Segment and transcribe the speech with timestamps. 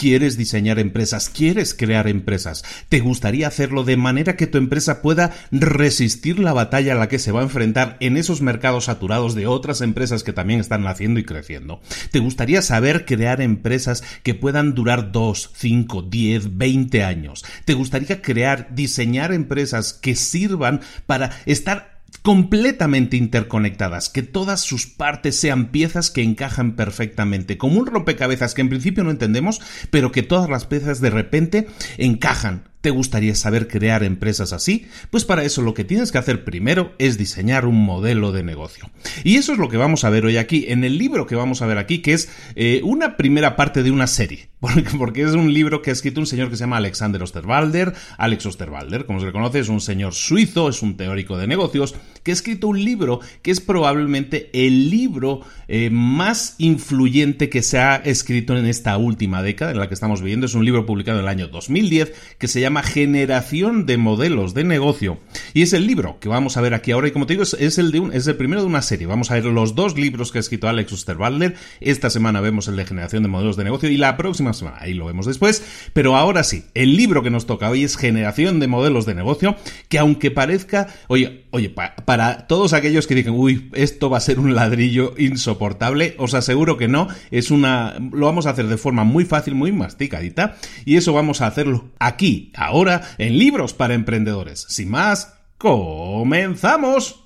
[0.00, 1.28] ¿Quieres diseñar empresas?
[1.28, 2.64] ¿Quieres crear empresas?
[2.88, 7.18] ¿Te gustaría hacerlo de manera que tu empresa pueda resistir la batalla a la que
[7.18, 11.20] se va a enfrentar en esos mercados saturados de otras empresas que también están naciendo
[11.20, 11.82] y creciendo?
[12.12, 17.44] ¿Te gustaría saber crear empresas que puedan durar 2, 5, 10, 20 años?
[17.66, 21.89] ¿Te gustaría crear, diseñar empresas que sirvan para estar
[22.22, 28.60] completamente interconectadas, que todas sus partes sean piezas que encajan perfectamente, como un rompecabezas que
[28.60, 29.60] en principio no entendemos,
[29.90, 31.66] pero que todas las piezas de repente
[31.98, 34.86] encajan ¿Te gustaría saber crear empresas así?
[35.10, 38.90] Pues para eso lo que tienes que hacer primero es diseñar un modelo de negocio.
[39.22, 41.60] Y eso es lo que vamos a ver hoy aquí, en el libro que vamos
[41.60, 44.48] a ver aquí, que es eh, una primera parte de una serie.
[44.98, 47.92] Porque, es un libro que ha escrito un señor que se llama Alexander Osterwalder.
[48.16, 51.94] Alex Osterwalder, como se le conoce, es un señor suizo, es un teórico de negocios,
[52.22, 57.78] que ha escrito un libro que es probablemente el libro eh, más influyente que se
[57.78, 60.46] ha escrito en esta última década en la que estamos viviendo.
[60.46, 64.64] Es un libro publicado en el año 2010 que se llama Generación de Modelos de
[64.64, 65.18] Negocio.
[65.52, 67.08] Y es el libro que vamos a ver aquí ahora.
[67.08, 69.06] Y como te digo, es, el, de es el primero de una serie.
[69.06, 71.56] Vamos a ver los dos libros que ha escrito Alex Osterwalder.
[71.80, 74.94] Esta semana vemos el de Generación de Modelos de Negocio y la próxima semana, ahí
[74.94, 75.90] lo vemos después.
[75.92, 79.56] Pero ahora sí, el libro que nos toca hoy es Generación de Modelos de Negocio,
[79.88, 84.38] que aunque parezca, oye, oye, para todos aquellos que digan, uy, esto va a ser
[84.38, 87.08] un ladrillo insoportable, os aseguro que no.
[87.30, 90.56] Es una, lo vamos a hacer de forma muy fácil, muy masticadita.
[90.84, 94.66] Y eso vamos a hacerlo aquí, ahora en Libros para Emprendedores.
[94.68, 97.24] Sin más, comenzamos.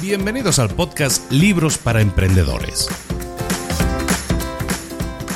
[0.00, 2.88] Bienvenidos al podcast Libros para Emprendedores.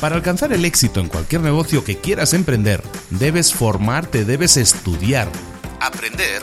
[0.00, 5.28] Para alcanzar el éxito en cualquier negocio que quieras emprender, debes formarte, debes estudiar,
[5.80, 6.42] aprender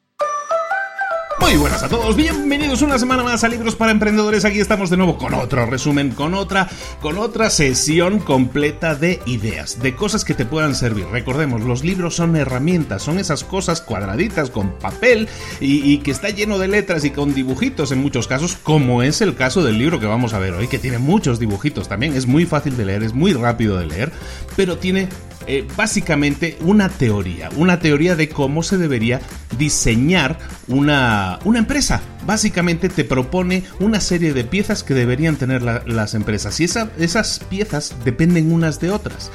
[1.51, 4.45] Muy buenas a todos, bienvenidos una semana más a Libros para Emprendedores.
[4.45, 6.69] Aquí estamos de nuevo con otro resumen, con otra,
[7.01, 11.07] con otra sesión completa de ideas, de cosas que te puedan servir.
[11.07, 15.27] Recordemos, los libros son herramientas, son esas cosas cuadraditas con papel
[15.59, 19.19] y, y que está lleno de letras y con dibujitos en muchos casos, como es
[19.19, 22.15] el caso del libro que vamos a ver hoy, que tiene muchos dibujitos también.
[22.15, 24.13] Es muy fácil de leer, es muy rápido de leer,
[24.55, 25.09] pero tiene
[25.47, 29.21] eh, básicamente una teoría, una teoría de cómo se debería
[29.57, 32.01] diseñar una, una empresa.
[32.25, 37.95] Básicamente te propone una serie de piezas que deberían tener las empresas y esas piezas
[38.05, 39.31] dependen unas de otras.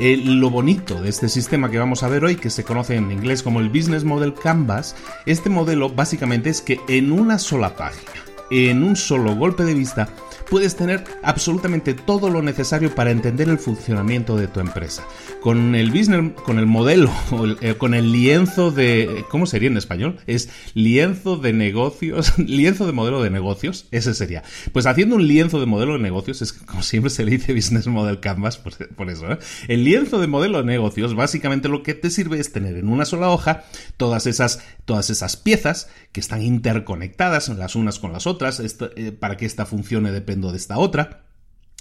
[0.00, 3.10] Eh, lo bonito de este sistema que vamos a ver hoy, que se conoce en
[3.10, 4.94] inglés como el Business Model Canvas,
[5.26, 8.12] este modelo básicamente es que en una sola página,
[8.52, 10.08] en un solo golpe de vista,
[10.50, 15.06] puedes tener absolutamente todo lo necesario para entender el funcionamiento de tu empresa.
[15.40, 17.12] Con el business, con el modelo,
[17.60, 20.18] eh, con el lienzo de, ¿cómo sería en español?
[20.26, 24.42] Es lienzo de negocios, lienzo de modelo de negocios, ese sería.
[24.72, 27.86] Pues haciendo un lienzo de modelo de negocios, es como siempre se le dice Business
[27.86, 29.38] Model Canvas, por, eso, ¿eh?
[29.68, 33.04] El lienzo de modelo de negocios, básicamente lo que te sirve es tener en una
[33.04, 33.64] sola hoja
[33.96, 39.36] todas esas, todas esas piezas que están interconectadas las unas con las otras, eh, para
[39.36, 41.24] que esta funcione de esta otra.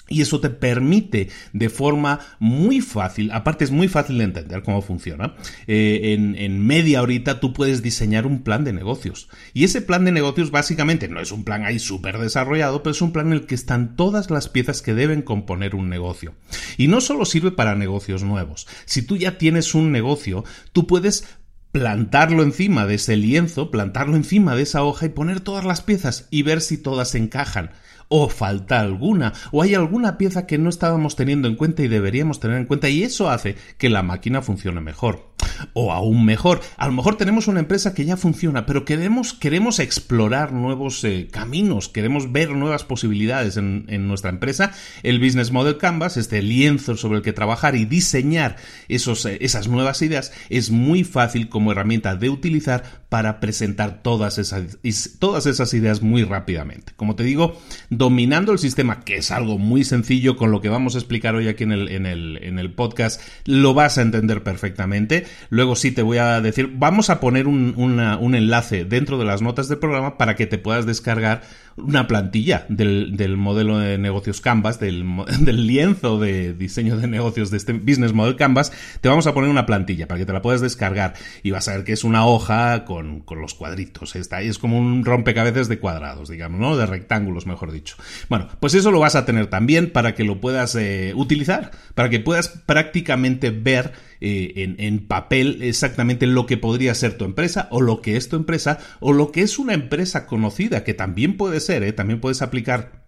[0.09, 4.81] Y eso te permite de forma muy fácil, aparte es muy fácil de entender cómo
[4.81, 5.35] funciona,
[5.67, 9.27] eh, en, media horita tú puedes diseñar un plan de negocios.
[9.53, 13.01] Y ese plan de negocios básicamente no es un plan ahí súper desarrollado, pero es
[13.01, 16.35] un plan en el que están todas las piezas que deben componer un negocio.
[16.77, 18.67] Y no solo sirve para negocios nuevos.
[18.85, 21.25] Si tú ya tienes un negocio, tú puedes
[21.73, 26.27] plantarlo encima de ese lienzo, plantarlo encima de esa hoja y poner todas las piezas
[26.31, 27.71] y ver si todas encajan
[28.09, 32.39] o falta alguna, o hay alguna pieza que no estábamos teniendo en cuenta y deberíamos
[32.39, 35.36] tener en cuenta, y eso hace que la máquina funcione mejor.
[35.73, 39.79] O aún mejor, a lo mejor tenemos una empresa que ya funciona, pero queremos, queremos
[39.79, 44.71] explorar nuevos eh, caminos, queremos ver nuevas posibilidades en, nuestra empresa.
[45.03, 48.57] El Business Model Canvas, este lienzo sobre el que trabajar y diseñar
[48.87, 54.37] esos, eh, esas nuevas ideas, es muy fácil como herramienta de utilizar para presentar todas
[54.37, 54.77] esas,
[55.19, 56.93] todas esas ideas muy rápidamente.
[56.95, 57.59] Como te digo,
[57.89, 61.47] dominando el sistema, que es algo muy sencillo con lo que vamos a explicar hoy
[61.47, 65.25] aquí en el, en el, en el podcast, lo vas a entender perfectamente.
[65.49, 69.41] Luego sí te voy a decir, vamos a poner un, un enlace dentro de las
[69.41, 71.41] notas del programa para que te puedas descargar
[71.77, 75.05] una plantilla del, del modelo de negocios Canvas, del,
[75.39, 79.49] del, lienzo de diseño de negocios de este Business Model Canvas, te vamos a poner
[79.49, 81.13] una plantilla para que te la puedas descargar
[81.43, 84.15] y vas a ver que es una hoja con, con los cuadritos.
[84.15, 86.75] Está ahí, es como un rompecabezas de cuadrados, digamos, ¿no?
[86.75, 87.95] De rectángulos, mejor dicho.
[88.29, 92.09] Bueno, pues eso lo vas a tener también para que lo puedas eh, utilizar, para
[92.09, 97.67] que puedas prácticamente ver eh, en, en, papel exactamente lo que podría ser tu empresa
[97.69, 101.37] o lo que es tu empresa o lo que es una empresa conocida, que también
[101.37, 101.93] puede ser, ¿eh?
[101.93, 103.07] también puedes aplicar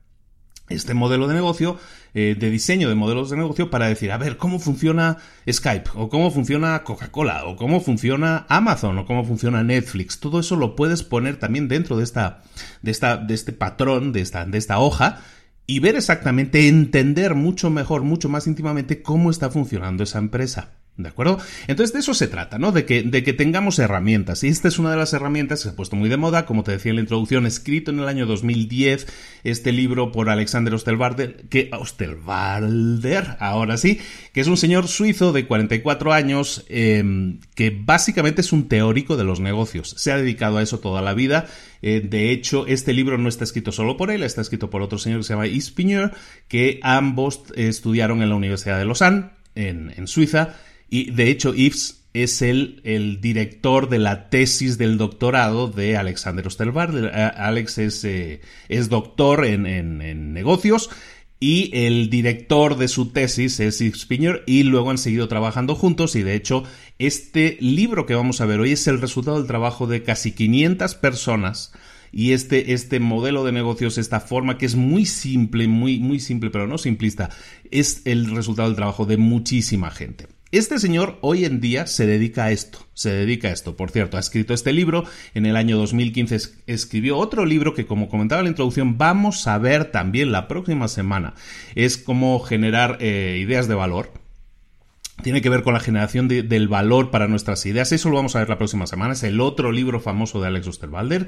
[0.70, 1.78] este modelo de negocio,
[2.14, 5.18] eh, de diseño de modelos de negocio para decir, a ver, ¿cómo funciona
[5.50, 5.90] Skype?
[5.96, 7.46] ¿O cómo funciona Coca-Cola?
[7.46, 8.98] ¿O cómo funciona Amazon?
[9.00, 10.20] ¿O cómo funciona Netflix?
[10.20, 12.42] Todo eso lo puedes poner también dentro de esta,
[12.82, 15.22] de esta, de este patrón, de esta, de esta hoja,
[15.66, 20.79] y ver exactamente, entender mucho mejor, mucho más íntimamente cómo está funcionando esa empresa.
[21.00, 21.40] ¿De acuerdo?
[21.68, 22.74] Entonces de eso se trata, ¿no?
[22.74, 24.44] De que, de que tengamos herramientas.
[24.44, 26.66] Y esta es una de las herramientas que se ha puesto muy de moda, como
[26.66, 29.08] te decía en la introducción, escrito en el año 2010,
[29.46, 34.02] este libro por Alexander Osterwalder, que Osterwalder, ahora sí,
[34.34, 39.24] que es un señor suizo de 44 años, em, que básicamente es un teórico de
[39.24, 39.96] los negocios.
[39.98, 41.48] Se ha dedicado a eso toda la vida.
[41.82, 44.98] Eh, de hecho, este libro no está escrito solo por él, está escrito por otro
[44.98, 46.12] señor que se llama Ispinger,
[46.50, 50.56] que ambos estudiaron en la Universidad de Lausanne, en Suiza,
[50.90, 56.46] y de hecho, Yves es el, el, director de la tesis del doctorado de Alexander
[56.48, 57.14] Osterwalder.
[57.16, 60.90] Alex es, eh, es doctor en, en, negocios
[61.40, 66.16] y el director de su tesis es Yves Piñer y luego han seguido trabajando juntos
[66.16, 66.64] y de hecho
[66.98, 70.96] este libro que vamos a ver hoy es el resultado del trabajo de casi 500
[70.96, 71.72] personas
[72.12, 76.50] y este, este modelo de negocios, esta forma que es muy simple, muy, muy simple,
[76.50, 77.30] pero no simplista,
[77.72, 80.28] es el resultado del trabajo de muchísima gente.
[80.52, 83.76] Este señor hoy en día se dedica a esto, se dedica a esto.
[83.76, 85.04] Por cierto, ha escrito este libro,
[85.36, 89.60] en el año 2015 escribió otro libro que, como comentaba en la introducción, vamos a
[89.60, 91.36] ver también la próxima semana.
[91.76, 94.12] Es cómo generar eh, ideas de valor.
[95.22, 97.92] Tiene que ver con la generación del valor para nuestras ideas.
[97.92, 99.14] Eso lo vamos a ver la próxima semana.
[99.14, 101.28] Es el otro libro famoso de Alex Osterwalder.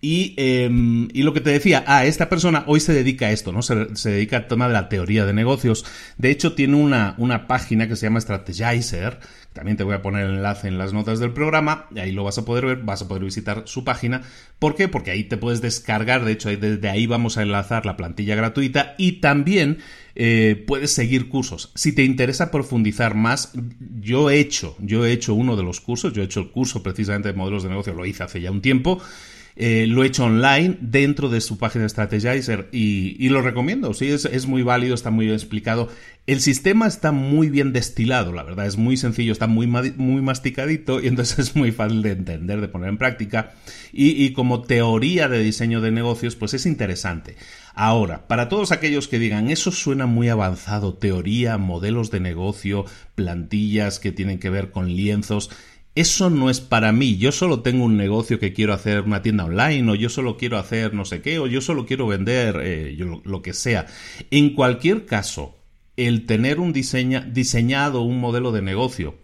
[0.00, 3.62] Em, y, lo que te decía, ah, esta persona hoy se dedica a esto, ¿no?
[3.62, 3.74] Se,
[4.10, 5.84] dedica al tema de la teoría de negocios.
[6.18, 9.18] De hecho, tiene una, una página que se llama Strategizer.
[9.52, 11.86] También te voy a poner el enlace en las notas del programa.
[11.92, 14.22] Y ahí lo vas a poder ver, vas a poder visitar su página.
[14.60, 14.86] ¿Por qué?
[14.86, 16.24] Porque ahí te puedes descargar.
[16.24, 18.94] De hecho, desde ahí vamos a enlazar la plantilla gratuita.
[18.98, 19.78] Y también
[20.14, 21.72] eh, puedes seguir cursos.
[21.74, 23.52] Si te interesa profundizar más,
[24.00, 26.12] yo he hecho, yo he hecho uno de los cursos.
[26.12, 27.94] Yo he hecho el curso precisamente de modelos de negocio.
[27.94, 29.02] Lo hice hace ya un tiempo.
[29.60, 33.92] Eh, lo he hecho online dentro de su página Strategizer y, lo recomiendo.
[33.92, 35.88] Sí, es, muy válido, está muy bien explicado.
[36.28, 41.02] El sistema está muy bien destilado, la verdad, es muy sencillo, está muy, muy masticadito
[41.02, 43.54] y entonces es muy fácil de entender, de poner en práctica.
[43.92, 47.34] Y como teoría de diseño de negocios, pues es interesante.
[47.80, 52.84] Ahora, para todos aquellos que digan, eso suena muy avanzado, teoría, modelos de negocio,
[53.14, 55.50] plantillas que tienen que ver con lienzos,
[56.00, 57.16] eso no es para mí.
[57.16, 60.56] Yo solo tengo un negocio que quiero hacer una tienda online o yo solo quiero
[60.56, 63.86] hacer no sé qué o yo solo quiero vender eh, lo, que sea.
[64.30, 65.56] En cualquier caso,
[65.96, 69.16] el tener un diseña, diseñado un modelo de negocio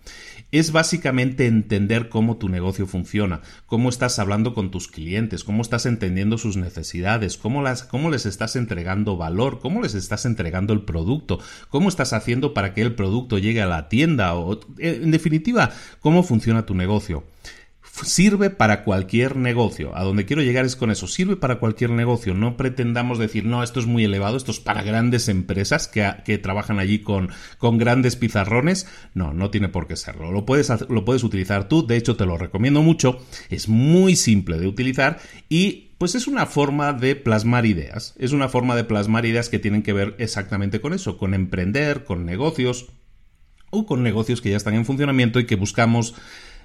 [0.54, 5.84] es básicamente entender cómo tu negocio funciona, cómo estás hablando con tus clientes, cómo estás
[5.84, 10.82] entendiendo sus necesidades, cómo, las, cómo les estás entregando valor, cómo les estás entregando el
[10.82, 15.72] producto, cómo estás haciendo para que el producto llegue a la tienda o, en definitiva,
[15.98, 17.24] cómo funciona tu negocio
[18.02, 19.96] sirve para cualquier negocio.
[19.96, 21.06] A donde quiero llegar es con eso.
[21.06, 22.34] Sirve para cualquier negocio.
[22.34, 26.38] No pretendamos decir, no, esto es muy elevado, esto es para grandes empresas que, que
[26.38, 28.88] trabajan allí con, con, grandes pizarrones.
[29.14, 30.32] No, no tiene por qué serlo.
[30.32, 31.86] Lo puedes, lo puedes utilizar tú.
[31.86, 33.20] De hecho, te lo recomiendo mucho.
[33.48, 38.14] Es muy simple de utilizar y pues es una forma de plasmar ideas.
[38.18, 42.04] Es una forma de plasmar ideas que tienen que ver exactamente con eso, con emprender,
[42.04, 42.88] con negocios
[43.70, 46.14] o con negocios que ya están en funcionamiento y que buscamos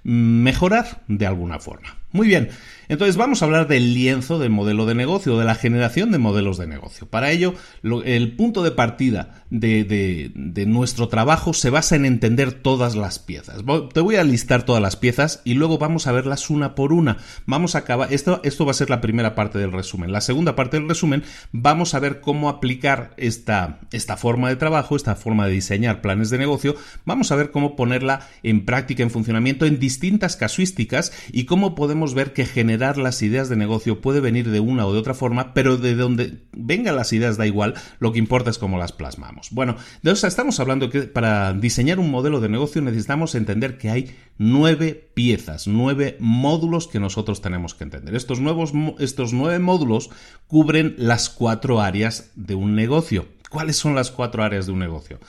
[0.03, 1.95] mejorar de alguna forma.
[2.11, 2.49] Muy bien,
[2.89, 6.57] entonces vamos a hablar del lienzo del modelo de negocio, de la generación de modelos
[6.57, 7.07] de negocio.
[7.07, 7.53] Para ello,
[7.83, 10.31] el punto de partida de,
[10.67, 13.63] nuestro trabajo se basa en entender todas las piezas.
[13.93, 17.17] Te voy a listar todas las piezas y luego vamos a verlas una por una.
[17.45, 20.11] Vamos a acabar, esto, esto va a ser la primera parte del resumen.
[20.11, 24.95] La segunda parte del resumen vamos a ver cómo aplicar esta, esta forma de trabajo,
[24.95, 26.75] esta forma de diseñar planes de negocio.
[27.05, 32.15] Vamos a ver cómo ponerla en práctica, en funcionamiento en distintas casuísticas y cómo podemos
[32.15, 32.47] ver que
[32.79, 35.95] generar las ideas de negocio puede venir de una o de otra forma, pero de
[35.95, 39.49] donde vengan las ideas da igual, lo que importa es cómo las plasmamos.
[39.51, 44.15] Bueno, de estamos hablando que para diseñar un modelo de negocio necesitamos entender que hay
[44.37, 48.15] nueve piezas, nueve módulos que nosotros tenemos que entender.
[48.15, 50.09] Estos, nuevos, estos nueve módulos
[50.47, 53.27] cubren las cuatro áreas de un negocio.
[53.49, 55.19] ¿Cuáles son las cuatro áreas de un negocio?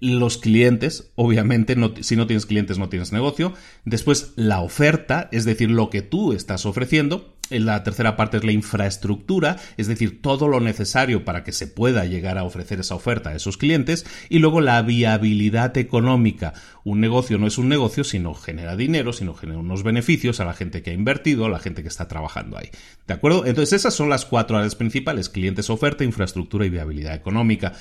[0.00, 3.52] Los clientes, obviamente, si no tienes clientes no tienes negocio.
[3.84, 7.34] Después la oferta, es decir, lo que tú estás ofreciendo.
[7.50, 12.06] La tercera parte es la infraestructura, es decir, todo lo necesario para que se pueda
[12.06, 14.06] llegar a ofrecer esa oferta a esos clientes.
[14.30, 16.54] Y luego la viabilidad económica.
[16.84, 20.54] Un negocio no es un negocio, sino genera dinero, sino genera unos beneficios a la
[20.54, 22.70] gente que ha invertido, a la gente que está trabajando ahí.
[23.06, 23.44] ¿De acuerdo?
[23.44, 27.74] Entonces esas son las cuatro áreas principales, clientes, oferta, infraestructura y viabilidad económica.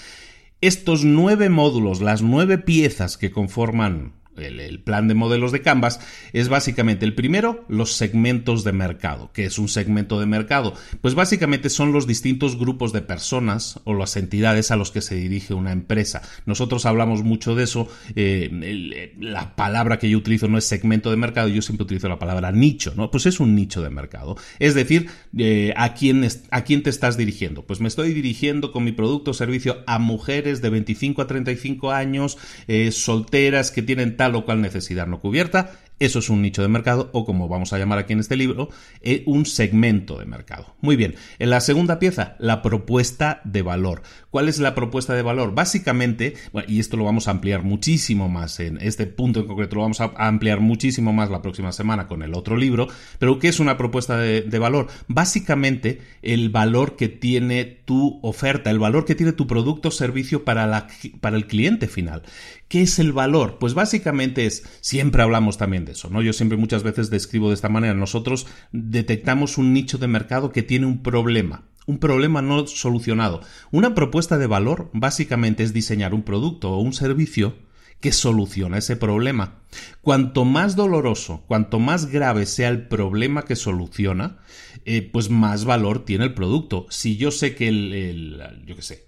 [0.63, 5.99] Estos nueve módulos, las nueve piezas que conforman el, plan de modelos de Canvas
[6.33, 9.31] es básicamente el primero, los segmentos de mercado.
[9.33, 10.73] ¿Qué es un segmento de mercado?
[11.01, 15.15] Pues básicamente son los distintos grupos de personas o las entidades a los que se
[15.15, 16.21] dirige una empresa.
[16.45, 17.87] Nosotros hablamos mucho de eso.
[18.15, 22.19] Eh, la palabra que yo utilizo no es segmento de mercado, yo siempre utilizo la
[22.19, 23.11] palabra nicho, ¿no?
[23.11, 24.37] Pues es un nicho de mercado.
[24.59, 27.65] Es decir, eh, ¿a, quién ¿a quién te estás dirigiendo?
[27.65, 31.91] Pues me estoy dirigiendo con mi producto o servicio a mujeres de 25 a 35
[31.91, 32.37] años,
[32.67, 35.71] eh, solteras que tienen tal o cual necesidad no cubierta
[36.05, 38.69] eso es un nicho de mercado o como vamos a llamar aquí en este libro,
[39.01, 40.75] eh, un segmento de mercado.
[40.81, 44.03] Muy bien, en la segunda pieza, la propuesta de valor.
[44.29, 45.53] ¿Cuál es la propuesta de valor?
[45.53, 46.33] Básicamente,
[46.67, 50.01] y esto lo vamos a ampliar muchísimo más en este punto en concreto, lo vamos
[50.01, 52.87] a ampliar muchísimo más la próxima semana con el otro libro,
[53.19, 54.87] pero ¿qué es una propuesta de, valor?
[55.07, 60.43] Básicamente, el valor que tiene tu oferta, el valor que tiene tu producto o servicio
[60.43, 60.87] para, la,
[61.21, 62.23] para el cliente final.
[62.67, 63.59] ¿Qué es el valor?
[63.59, 66.21] Pues básicamente es, siempre hablamos también de eso, ¿no?
[66.21, 70.63] Yo siempre muchas veces describo de esta manera, nosotros detectamos un nicho de mercado que
[70.63, 73.41] tiene un problema, un problema no solucionado.
[73.71, 77.55] Una propuesta de valor básicamente es diseñar un producto o un servicio
[78.03, 79.61] que soluciona ese problema.
[80.01, 84.39] Cuanto más doloroso, cuanto más grave sea el problema que soluciona,
[84.83, 86.85] eh, pues más valor tiene el producto.
[86.89, 89.07] Si yo sé que el, yo qué sé,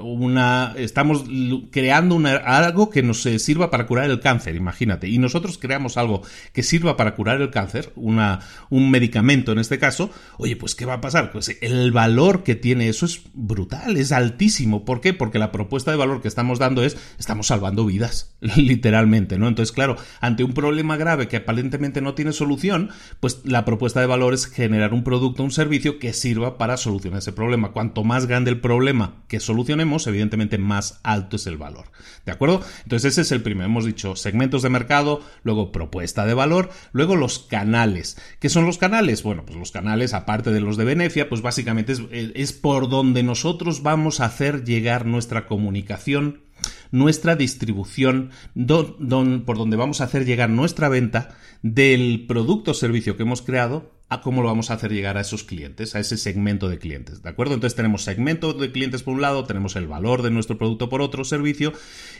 [0.00, 1.24] una, estamos
[1.70, 6.22] creando algo que nos eh, sirva para curar el cáncer, imagínate, y nosotros creamos algo
[6.52, 10.84] que sirva para curar el cáncer, una, un medicamento en este caso, oye, pues ¿qué
[10.84, 11.30] va a pasar?
[11.32, 14.84] Pues el valor que tiene eso es brutal, es altísimo.
[14.84, 15.12] ¿Por qué?
[15.12, 19.48] Porque la propuesta de valor que estamos dando es, estamos salvando vidas, literalmente, ¿no?
[19.48, 24.06] Entonces, claro, ante un problema grave que aparentemente no tiene solución, pues la propuesta de
[24.06, 27.72] valor es generar un producto, un servicio que sirva para solucionar ese problema.
[27.72, 31.86] Cuanto más grande el problema que soluciona, solucionemos, evidentemente más alto es el valor.
[32.26, 32.60] ¿De acuerdo?
[32.82, 33.64] Entonces ese es el primero.
[33.64, 38.18] Hemos dicho segmentos de mercado, luego propuesta de valor, luego los canales.
[38.38, 39.22] ¿Qué son los canales?
[39.22, 43.82] Bueno, pues los canales, aparte de los de Beneficia, pues básicamente es, por donde nosotros
[43.82, 46.42] vamos a hacer llegar nuestra comunicación
[46.90, 53.24] nuestra distribución, por donde vamos a hacer llegar nuestra venta del producto o servicio que
[53.24, 56.68] hemos creado a cómo lo vamos a hacer llegar a esos clientes, a ese segmento
[56.68, 57.54] de clientes, ¿de acuerdo?
[57.54, 61.02] Entonces tenemos segmento de clientes por un lado, tenemos el valor de nuestro producto por
[61.02, 61.72] otro servicio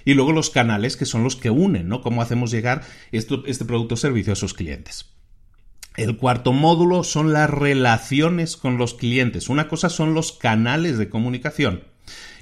[0.05, 2.01] y luego los canales que son los que unen, ¿no?
[2.01, 5.07] Cómo hacemos llegar este producto o servicio a esos clientes.
[5.97, 9.49] El cuarto módulo son las relaciones con los clientes.
[9.49, 11.85] Una cosa son los canales de comunicación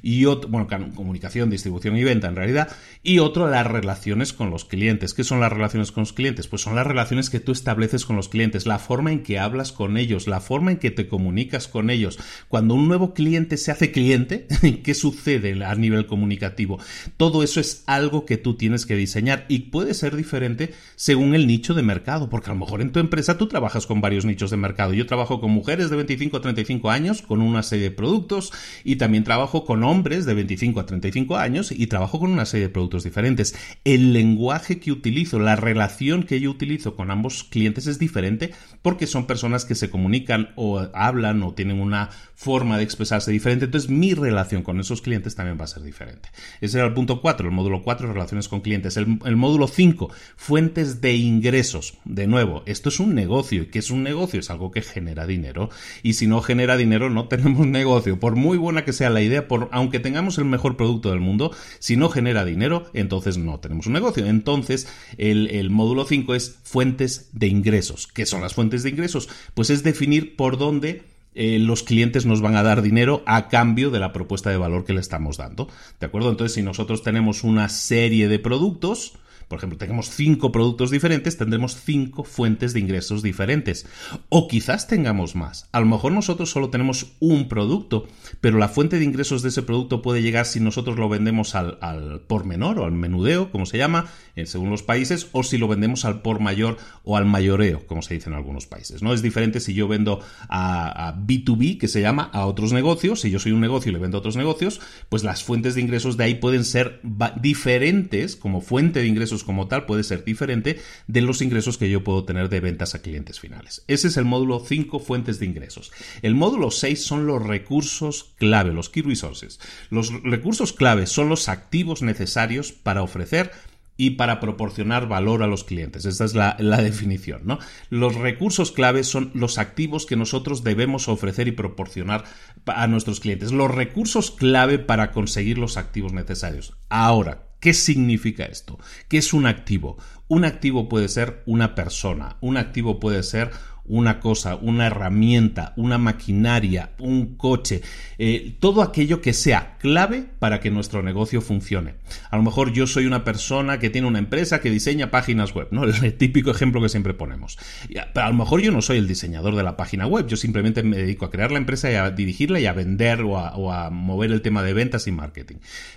[0.04, 2.68] y otro, bueno, comunicación, distribución y venta en realidad,
[3.02, 5.14] y otro las relaciones con los clientes.
[5.14, 6.46] ¿Qué son las relaciones con los clientes?
[6.46, 9.72] Pues son las relaciones que tú estableces con los clientes, la forma en que hablas
[9.72, 12.18] con ellos, la forma en que te comunicas con ellos.
[12.48, 14.46] Cuando un nuevo cliente se hace cliente,
[14.84, 16.78] ¿qué sucede a nivel comunicativo?
[17.16, 21.46] Todo eso es algo que tú tienes que diseñar y puede ser diferente según el
[21.46, 24.50] nicho de mercado, porque a lo mejor en tu empresa tú trabajas con varios nichos
[24.50, 24.92] de mercado.
[24.92, 28.52] Yo trabajo con mujeres de 25 a 35 años con una serie de productos
[28.84, 32.44] y también trabajo con hombres hombres de 25 a 35 años y trabajo con una
[32.44, 33.54] serie de productos diferentes.
[33.84, 39.06] El lenguaje que utilizo, la relación que yo utilizo con ambos clientes es diferente porque
[39.06, 43.66] son personas que se comunican o hablan o tienen una forma de expresarse diferente.
[43.66, 46.28] Entonces mi relación con esos clientes también va a ser diferente.
[46.60, 48.96] Ese era el punto 4, el módulo 4, relaciones con clientes.
[48.96, 51.98] El, el módulo 5, fuentes de ingresos.
[52.04, 53.62] De nuevo, esto es un negocio.
[53.62, 54.40] ¿Y qué es un negocio?
[54.40, 55.70] Es algo que genera dinero.
[56.02, 58.18] Y si no genera dinero, no tenemos negocio.
[58.18, 61.52] Por muy buena que sea la idea, por, aunque tengamos el mejor producto del mundo,
[61.78, 64.26] si no genera dinero, entonces no tenemos un negocio.
[64.26, 64.88] Entonces,
[65.18, 68.06] el, módulo 5 es fuentes de ingresos.
[68.06, 69.28] ¿Qué son las fuentes de ingresos?
[69.54, 71.02] Pues es definir por dónde
[71.34, 74.84] eh, los clientes nos van a dar dinero a cambio de la propuesta de valor
[74.84, 75.68] que le estamos dando.
[76.00, 76.30] ¿De acuerdo?
[76.30, 79.14] Entonces, si nosotros tenemos una serie de productos,
[79.48, 83.86] por ejemplo, tenemos cinco productos diferentes, tendremos cinco fuentes de ingresos diferentes.
[84.28, 85.68] O quizás tengamos más.
[85.72, 88.06] A lo mejor nosotros solo tenemos un producto,
[88.40, 92.22] pero la fuente de ingresos de ese producto puede llegar si nosotros lo vendemos al,
[92.26, 95.68] por menor o al menudeo, como se llama, eh, según los países, o si lo
[95.68, 99.02] vendemos al por mayor o al mayoreo, como se dice en algunos países.
[99.02, 99.12] ¿no?
[99.12, 103.20] Es diferente si yo vendo a, a B2B, que se llama, a otros negocios.
[103.20, 105.80] Si yo soy un negocio y le vendo a otros negocios, pues las fuentes de
[105.80, 107.00] ingresos de ahí pueden ser
[107.40, 112.04] diferentes como fuente de ingresos como tal puede ser diferente de los ingresos que yo
[112.04, 113.84] puedo tener de ventas a clientes finales.
[113.88, 115.90] Ese es el módulo 5, fuentes de ingresos.
[116.22, 119.58] El módulo 6 son los recursos clave, los key resources.
[119.90, 123.50] Los recursos clave son los activos necesarios para ofrecer
[123.96, 126.04] y para proporcionar valor a los clientes.
[126.04, 127.58] Esta es la, la, definición, ¿no?
[127.90, 132.24] Los recursos clave son los activos que nosotros debemos ofrecer y proporcionar
[132.66, 133.52] a nuestros clientes.
[133.52, 136.74] Los recursos clave para conseguir los activos necesarios.
[136.88, 138.78] Ahora, ¿Qué significa esto?
[139.08, 139.96] ¿Qué es un activo?
[140.28, 143.52] Un activo puede ser una persona, un activo puede ser
[143.86, 147.82] una cosa, una herramienta, una maquinaria, un coche,
[148.18, 151.94] eh, todo aquello que sea clave para que nuestro negocio funcione.
[152.30, 155.68] A lo mejor yo soy una persona que tiene una empresa que diseña páginas web,
[155.70, 155.84] ¿no?
[156.04, 157.58] El típico ejemplo que siempre ponemos.
[157.88, 160.82] Pero a lo mejor yo no soy el diseñador de la página web, yo simplemente
[160.82, 164.32] me dedico a crear la empresa y a dirigirla y a vender o a, mover
[164.32, 165.56] el tema de ventas y marketing.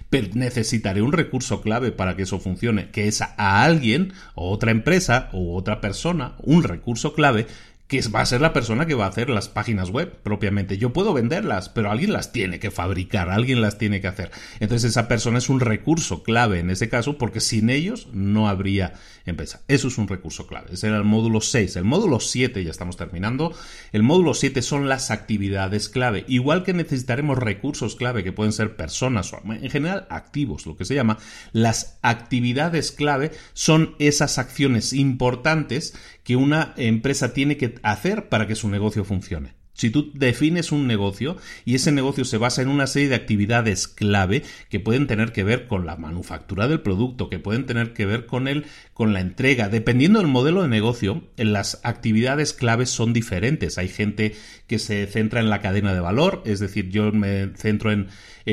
[0.10, 4.72] Pero necesitaré un recurso clave para que eso funcione, que es a alguien o otra
[4.72, 7.48] empresa o otra persona, un recurso clave
[7.88, 10.78] que va a ser la persona que va a hacer las páginas web propiamente.
[10.78, 14.32] Yo puedo venderlas, pero alguien las tiene que fabricar, alguien las tiene que hacer.
[14.60, 18.94] Entonces esa persona es un recurso clave en ese caso porque sin ellos no habría
[19.26, 19.62] empresa.
[19.70, 20.74] Eso es un recurso clave.
[20.74, 21.78] Ese era el módulo 6.
[21.78, 23.54] El módulo 7, ya estamos terminando,
[23.94, 26.26] el módulo 7 son las actividades clave.
[26.28, 30.86] Igual que necesitaremos recursos clave que pueden ser personas o en general activos, lo que
[30.86, 31.20] se llama,
[31.54, 35.96] las actividades clave son esas acciones importantes
[36.28, 39.54] que una empresa tiene que hacer para que su negocio funcione.
[39.78, 43.88] Si tú defines un negocio y ese negocio se basa en una serie de actividades
[43.88, 48.08] clave que pueden tener que ver con la manufactura del producto, que pueden tener que
[48.08, 53.14] ver con el, con la entrega, dependiendo del modelo de negocio, las actividades claves son
[53.14, 53.78] diferentes.
[53.78, 54.36] Hay gente
[54.66, 58.08] que se centra en la cadena de valor, es decir, yo me centro en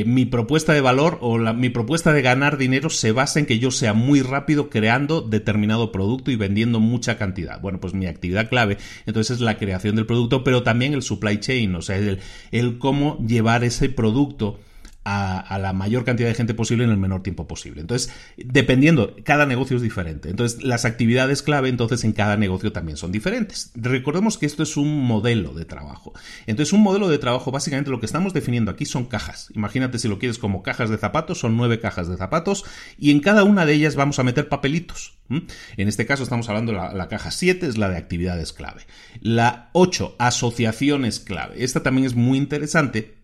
[0.05, 3.71] mi propuesta de valor o mi propuesta de ganar dinero se basa en que yo
[3.71, 7.61] sea muy rápido creando determinado producto y vendiendo mucha cantidad.
[7.61, 11.39] Bueno, pues mi actividad clave entonces es la creación del producto, pero también el supply
[11.41, 14.59] chain, o sea, el, el cómo llevar ese producto
[15.05, 17.83] a, la mayor cantidad de gente posible en el menor tiempo posible.
[17.83, 20.31] Entonces, dependiendo, cada negocio es diferente.
[20.31, 23.71] Entonces, las actividades clave, entonces, en cada negocio también son diferentes.
[23.75, 26.13] Recordemos que esto es un modelo de trabajo.
[26.47, 29.51] Entonces, un modelo de trabajo, básicamente lo que estamos definiendo aquí son cajas.
[29.55, 32.65] Imagínate si lo quieres como cajas de zapatos, son nueve cajas de zapatos,
[32.99, 35.19] y en cada una de ellas vamos a meter papelitos.
[35.29, 38.83] En este caso estamos hablando de la, la caja 7, es la de actividades clave.
[39.21, 41.63] La 8, asociaciones clave.
[41.65, 43.24] Esta también es muy interesante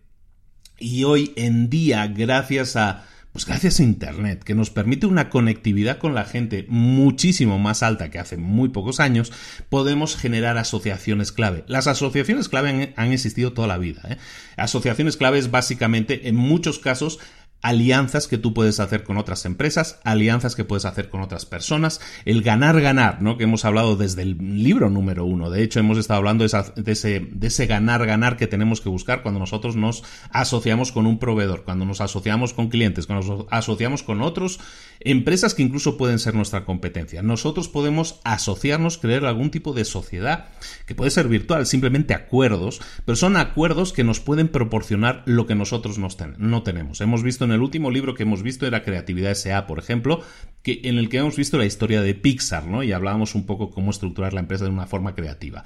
[0.81, 5.99] y hoy en día, gracias a pues gracias a Internet, que nos permite una conectividad
[5.99, 9.31] con la gente muchísimo más alta que hace muy pocos años,
[9.69, 11.63] podemos generar asociaciones clave.
[11.67, 14.01] Las asociaciones clave han, existido toda la vida.
[14.09, 14.17] ¿eh?
[14.57, 17.19] Asociaciones clave es básicamente, en muchos casos,
[17.61, 22.01] alianzas que tú puedes hacer con otras empresas, alianzas que puedes hacer con otras personas,
[22.25, 23.37] el ganar-ganar, ¿no?
[23.37, 25.49] Que hemos hablado desde el libro número uno.
[25.49, 29.39] De hecho, hemos estado hablando de, ese, de ese ganar-ganar que tenemos que buscar cuando
[29.39, 34.21] nosotros nos asociamos con un proveedor, cuando nos asociamos con clientes, cuando nos asociamos con
[34.21, 34.59] otros
[34.99, 37.21] empresas que incluso pueden ser nuestra competencia.
[37.21, 40.49] Nosotros podemos asociarnos, crear algún tipo de sociedad
[40.85, 45.55] que puede ser virtual, simplemente acuerdos, pero son acuerdos que nos pueden proporcionar lo que
[45.55, 47.01] nosotros no tenemos.
[47.01, 50.21] Hemos visto en el último libro que hemos visto era Creatividad S.A., por ejemplo,
[50.63, 52.83] que, en el que hemos visto la historia de Pixar, ¿no?
[52.83, 55.63] Y hablábamos un poco cómo estructurar la empresa de una forma creativa.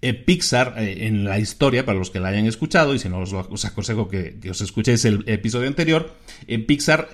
[0.00, 3.18] Eh, Pixar, eh, en la historia, para los que la hayan escuchado, y si no
[3.18, 6.14] os, aconsejo que, os escuchéis el episodio anterior,
[6.46, 7.08] eh, Pixar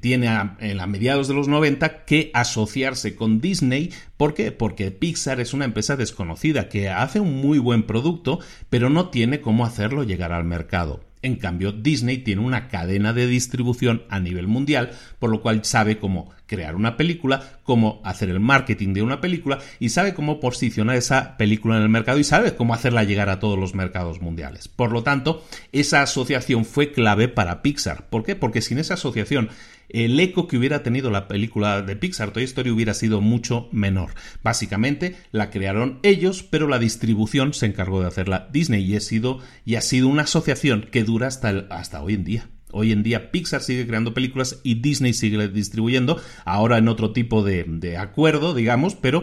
[0.00, 3.92] tiene a, en a mediados de los 90 que asociarse con Disney.
[4.16, 4.52] ¿Por qué?
[4.52, 9.42] Porque Pixar es una empresa desconocida que hace un muy buen producto, pero no tiene
[9.42, 11.09] cómo hacerlo llegar al mercado.
[11.22, 15.98] En cambio, Disney tiene una cadena de distribución a nivel mundial, por lo cual sabe
[15.98, 20.96] cómo crear una película, cómo hacer el marketing de una película y sabe cómo posicionar
[20.96, 24.66] esa película en el mercado y sabe cómo hacerla llegar a todos los mercados mundiales.
[24.66, 28.08] Por lo tanto, esa asociación fue clave para Pixar.
[28.08, 28.34] ¿Por qué?
[28.34, 29.50] Porque sin esa asociación
[29.92, 34.10] el eco que hubiera tenido la película de Pixar Toy Story hubiera sido mucho menor.
[34.42, 39.40] Básicamente la crearon ellos, pero la distribución se encargó de hacerla Disney y ha sido,
[39.64, 42.48] y ha sido una asociación que dura hasta, hasta hoy en día.
[42.72, 47.42] Hoy en día Pixar sigue creando películas y Disney sigue distribuyendo, ahora en otro tipo
[47.42, 49.22] de, acuerdo, digamos, pero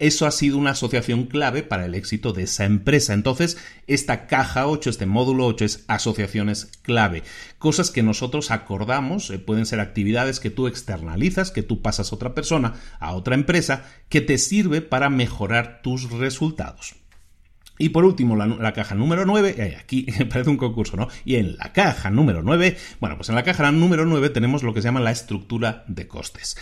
[0.00, 3.14] eso ha sido una asociación clave para el éxito de esa empresa.
[3.14, 7.22] Entonces, esta caja 8, este módulo 8 es asociaciones clave.
[7.58, 12.14] Cosas que nosotros acordamos, eh, pueden ser actividades que tú externalizas, que tú pasas a
[12.14, 16.94] otra persona, a otra empresa, que te sirve para mejorar tus resultados.
[17.78, 21.08] Y por último, la, caja número 9, eh, aquí parece un concurso, ¿no?
[21.24, 24.74] Y en la caja número 9, bueno, pues en la caja número 9 tenemos lo
[24.74, 26.56] que se llama la estructura de costes.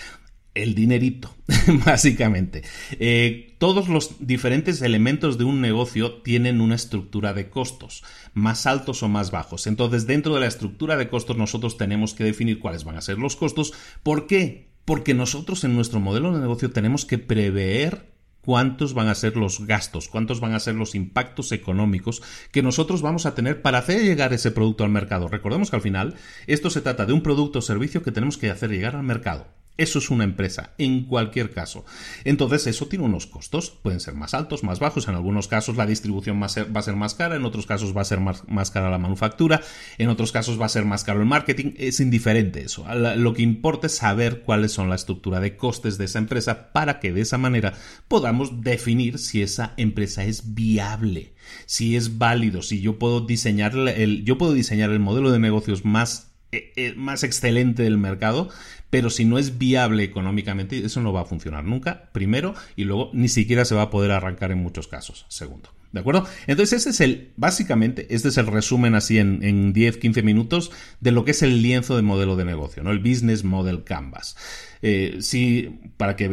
[0.54, 1.34] El dinerito,
[1.86, 2.62] básicamente.
[2.98, 9.02] Eh, todos los diferentes elementos de un negocio tienen una estructura de costos, más altos
[9.02, 9.66] o más bajos.
[9.66, 13.18] Entonces, dentro de la estructura de costos, nosotros tenemos que definir cuáles van a ser
[13.18, 13.72] los costos.
[14.02, 14.68] ¿Por qué?
[14.84, 18.11] Porque nosotros en nuestro modelo de negocio tenemos que prever
[18.44, 23.02] cuántos van a ser los gastos, cuántos van a ser los impactos económicos que nosotros
[23.02, 25.28] vamos a tener para hacer llegar ese producto al mercado.
[25.28, 26.14] Recordemos que al final
[26.46, 29.61] esto se trata de un producto o servicio que tenemos que hacer llegar al mercado.
[29.78, 31.86] Eso es una empresa, en cualquier caso.
[32.24, 33.70] Entonces, eso tiene unos costos.
[33.70, 35.08] Pueden ser más altos, más bajos.
[35.08, 36.48] En algunos casos la distribución va a
[36.82, 39.62] ser, más cara, en otros casos va a ser más, más, cara la manufactura,
[39.96, 41.72] en otros casos va a ser más caro el marketing.
[41.78, 42.84] Es indiferente eso.
[43.16, 47.00] Lo que importa es saber cuáles son la estructura de costes de esa empresa para
[47.00, 47.72] que de esa manera
[48.08, 51.32] podamos definir si esa empresa es viable,
[51.64, 55.84] si es válido, si yo puedo diseñar el, yo puedo diseñar el modelo de negocios
[55.84, 58.50] más eh, eh, más excelente del mercado,
[58.92, 63.08] pero si no es viable económicamente, eso no va a funcionar nunca, primero, y luego
[63.14, 65.70] ni siquiera se va a poder arrancar en muchos casos, segundo.
[65.92, 66.26] ¿De acuerdo?
[66.46, 70.72] Entonces, este es el, básicamente, este es el resumen así en, en 10, 15 minutos
[71.00, 72.90] de lo que es el lienzo de modelo de negocio, ¿no?
[72.90, 74.36] El Business Model Canvas.
[74.84, 76.28] Eh, sí, para que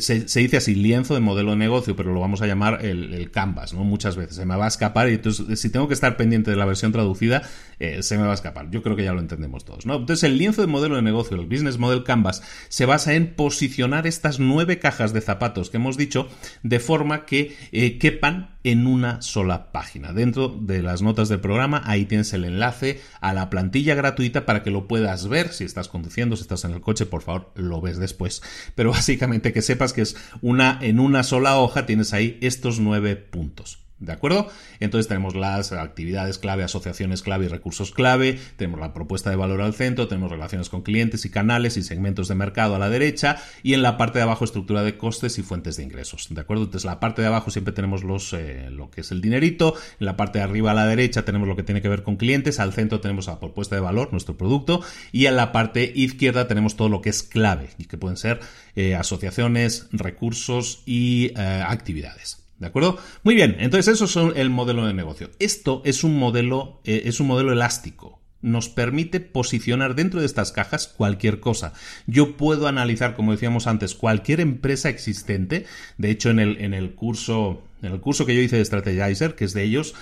[0.00, 3.72] se, dice así, lienzo de modelo de negocio, pero lo vamos a llamar el, canvas,
[3.72, 3.82] ¿no?
[3.82, 6.58] Muchas veces se me va a escapar y entonces si tengo que estar pendiente de
[6.58, 7.42] la versión traducida,
[7.78, 8.70] eh, se me va a escapar.
[8.70, 9.96] Yo creo que ya lo entendemos todos, ¿no?
[9.96, 13.34] Entonces el lienzo de modelo de negocio, el business model de Canvas se basa en
[13.34, 16.28] posicionar estas nueve cajas de zapatos que hemos dicho
[16.62, 20.12] de forma que eh, quepan en una sola página.
[20.12, 24.62] Dentro de las notas del programa, ahí tienes el enlace a la plantilla gratuita para
[24.62, 25.52] que lo puedas ver.
[25.52, 28.42] Si estás conduciendo, si estás en el coche, por favor, lo ves después.
[28.74, 33.16] Pero básicamente que sepas que es una en una sola hoja tienes ahí estos nueve
[33.16, 33.83] puntos.
[34.04, 34.48] ¿De acuerdo?
[34.80, 39.62] Entonces tenemos las actividades clave, asociaciones clave y recursos clave, tenemos la propuesta de valor
[39.62, 43.36] al centro, tenemos relaciones con clientes y canales y segmentos de mercado a la derecha
[43.62, 46.28] y en la parte de abajo estructura de costes y fuentes de ingresos.
[46.30, 46.64] ¿De acuerdo?
[46.64, 50.06] Entonces la parte de abajo siempre tenemos los, eh, lo que es el dinerito, en
[50.06, 52.60] la parte de arriba a la derecha tenemos lo que tiene que ver con clientes,
[52.60, 56.76] al centro tenemos la propuesta de valor, nuestro producto y en la parte izquierda tenemos
[56.76, 58.40] todo lo que es clave y que pueden ser
[58.76, 62.43] eh, asociaciones, recursos y eh, actividades.
[62.64, 62.96] ¿De acuerdo?
[63.24, 65.28] Muy bien, entonces eso es el modelo de negocio.
[65.38, 68.22] Esto es un modelo, eh, es un modelo elástico.
[68.40, 71.74] Nos permite posicionar dentro de estas cajas cualquier cosa.
[72.06, 75.66] Yo puedo analizar, como decíamos antes, cualquier empresa existente.
[75.98, 79.34] De hecho, en el, en el curso, en el curso que yo hice de Strategizer,
[79.34, 79.94] que es de ellos,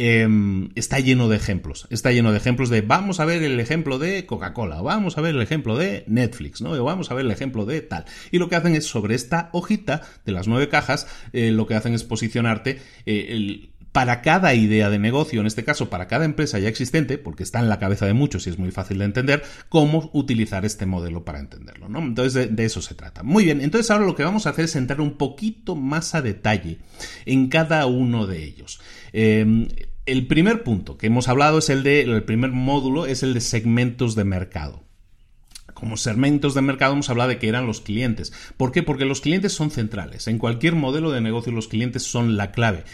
[0.00, 1.88] Em, está lleno de ejemplos.
[1.90, 5.34] Está lleno de ejemplos de vamos a ver el ejemplo de Coca-Cola, vamos a ver
[5.34, 6.70] el ejemplo de Netflix, ¿no?
[6.70, 8.04] O vamos a ver el ejemplo de tal.
[8.30, 11.74] Y lo que hacen es sobre esta hojita de las nueve cajas, eh, lo que
[11.74, 16.60] hacen es posicionarte eh, para cada idea de negocio, en este caso para cada empresa
[16.60, 19.42] ya existente, porque está en la cabeza de muchos y es muy fácil de entender,
[19.68, 21.88] cómo utilizar este modelo para entenderlo.
[21.88, 21.98] ¿no?
[21.98, 23.24] Entonces de, eso se trata.
[23.24, 26.22] Muy bien, entonces ahora lo que vamos a hacer es entrar un poquito más a
[26.22, 26.78] detalle
[27.24, 28.80] en cada uno de ellos.
[29.12, 29.66] Em,
[30.08, 33.40] el primer punto que hemos hablado es el de, el primer módulo es el de
[33.40, 34.82] segmentos de mercado.
[35.74, 38.32] Como segmentos de mercado hemos hablado de que eran los clientes.
[38.56, 38.82] ¿Por qué?
[38.82, 40.26] Porque los clientes son centrales.
[40.26, 42.84] En cualquier modelo de negocio los clientes son la clave.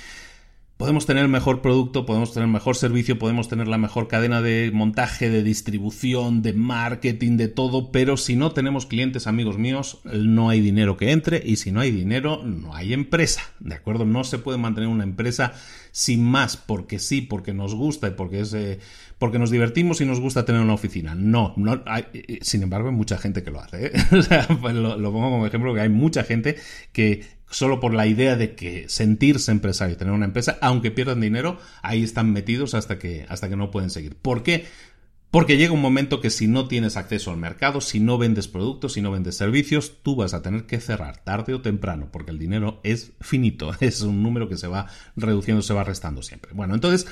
[0.76, 4.42] Podemos tener el mejor producto, podemos tener el mejor servicio, podemos tener la mejor cadena
[4.42, 10.00] de montaje, de distribución, de marketing, de todo, pero si no tenemos clientes, amigos míos,
[10.02, 14.04] no hay dinero que entre y si no hay dinero, no hay empresa, ¿de acuerdo?
[14.04, 15.52] No se puede mantener una empresa
[15.92, 18.52] sin más, porque sí, porque nos gusta y porque es...
[18.52, 18.80] Eh,
[19.16, 21.14] porque nos divertimos y nos gusta tener una oficina.
[21.14, 23.86] No, no hay, eh, sin embargo hay mucha gente que lo hace.
[23.86, 23.92] ¿eh?
[24.60, 26.56] Pues lo, lo pongo como ejemplo que hay mucha gente
[26.92, 31.58] que solo por la idea de que sentirse empresario, tener una empresa, aunque pierdan dinero,
[31.82, 34.16] ahí están metidos hasta que, hasta que no pueden seguir.
[34.16, 34.66] ¿Por qué?
[35.34, 38.92] Porque llega un momento que si no tienes acceso al mercado, si no vendes productos,
[38.92, 42.38] si no vendes servicios, tú vas a tener que cerrar tarde o temprano, porque el
[42.38, 46.52] dinero es finito, es un número que se va reduciendo, se va restando siempre.
[46.54, 47.08] Bueno, entonces,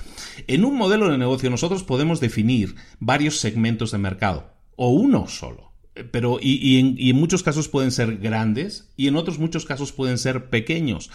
[0.47, 5.72] en un modelo de negocio nosotros podemos definir varios segmentos de mercado, o uno solo
[6.11, 6.79] pero y,
[7.11, 11.11] en, muchos casos pueden ser grandes y en otros muchos casos pueden ser pequeños.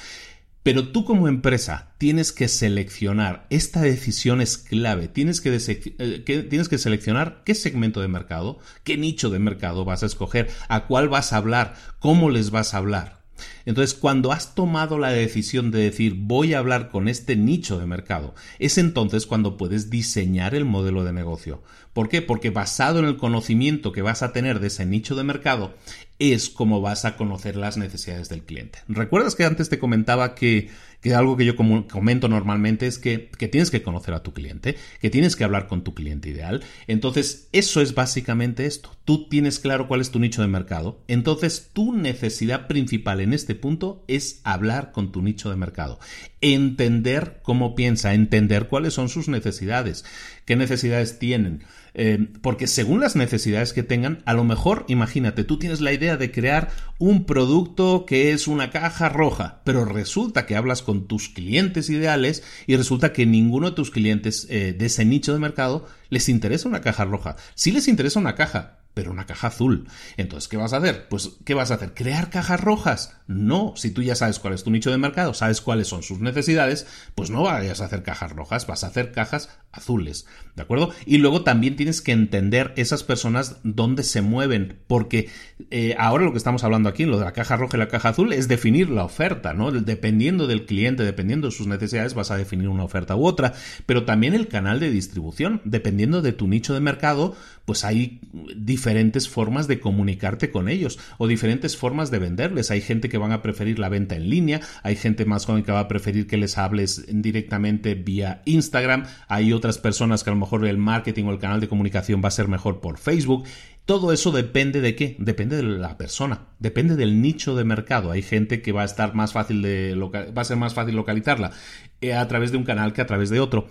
[0.64, 6.44] Pero tú como empresa tienes que seleccionar, esta decisión es clave, tienes que, eh, que,
[6.44, 10.86] tienes que seleccionar qué segmento de mercado, qué nicho de mercado vas a escoger, a
[10.86, 13.17] cuál vas a hablar, cómo les vas a hablar.
[13.66, 17.86] Entonces, cuando has tomado la decisión de decir voy a hablar con este nicho de
[17.86, 21.62] mercado, es entonces cuando puedes diseñar el modelo de negocio.
[21.94, 22.22] ¿Por qué?
[22.22, 25.74] Porque basado en el conocimiento que vas a tener de ese nicho de mercado,
[26.20, 28.80] es como vas a conocer las necesidades del cliente.
[28.88, 30.70] ¿Recuerdas que antes te comentaba que
[31.02, 35.10] que algo que yo comento normalmente es que, tienes que conocer a tu cliente, que
[35.10, 36.64] tienes que hablar con tu cliente ideal.
[36.88, 38.92] Entonces, eso es básicamente esto.
[39.06, 41.04] Tú tienes claro cuál es tu nicho de mercado.
[41.08, 46.00] Entonces, tu necesidad principal en este punto es hablar con tu nicho de mercado.
[46.42, 50.04] Entender cómo piensa, entender cuáles son sus necesidades,
[50.46, 51.64] qué necesidades tienen.
[52.00, 56.16] Eh, porque según las necesidades que tengan, a lo mejor, imagínate, tú tienes la idea
[56.16, 61.28] de crear un producto que es una caja roja, pero resulta que hablas con tus
[61.28, 65.88] clientes ideales y resulta que ninguno de tus clientes eh, de ese nicho de mercado
[66.10, 67.36] les interesa una caja roja.
[67.56, 69.88] Sí les interesa una caja, pero una caja azul.
[70.18, 71.08] Entonces, ¿qué vas a hacer?
[71.08, 71.94] Pues, ¿qué vas a hacer?
[71.94, 73.16] ¿Crear cajas rojas?
[73.28, 76.20] No, si tú ya sabes cuál es tu nicho de mercado, sabes cuáles son sus
[76.20, 80.90] necesidades, pues no vayas a hacer cajas rojas, vas a hacer cajas azules, ¿de acuerdo?
[81.06, 85.30] Y luego también tienes que entender esas personas dónde se mueven, porque
[85.70, 88.10] eh, ahora lo que estamos hablando aquí, lo de la caja roja y la caja
[88.10, 89.72] azul, es definir la oferta, ¿no?
[89.72, 93.54] Dependiendo del cliente, dependiendo de sus necesidades, vas a definir una oferta u otra,
[93.86, 97.36] pero también el canal de distribución, dependiendo de tu nicho de mercado,
[97.68, 98.22] pues hay
[98.56, 102.72] diferentes formas de comunicarte con ellos o diferentes formas de venderles.
[102.72, 105.74] Hay gente que van a preferir la venta en línea, hay gente más joven que
[105.74, 110.40] va a preferir que les hables directamente vía Instagram, hay otras personas que a lo
[110.40, 113.44] mejor el marketing o el canal de comunicación va a ser mejor por Facebook.
[113.84, 115.18] Todo eso depende de qué?
[115.20, 118.12] Depende de la persona, depende del nicho de mercado.
[118.12, 121.52] Hay gente que va a estar más fácil de va a ser más fácil localizarla
[122.00, 123.68] eh, a través de un canal que a través de otro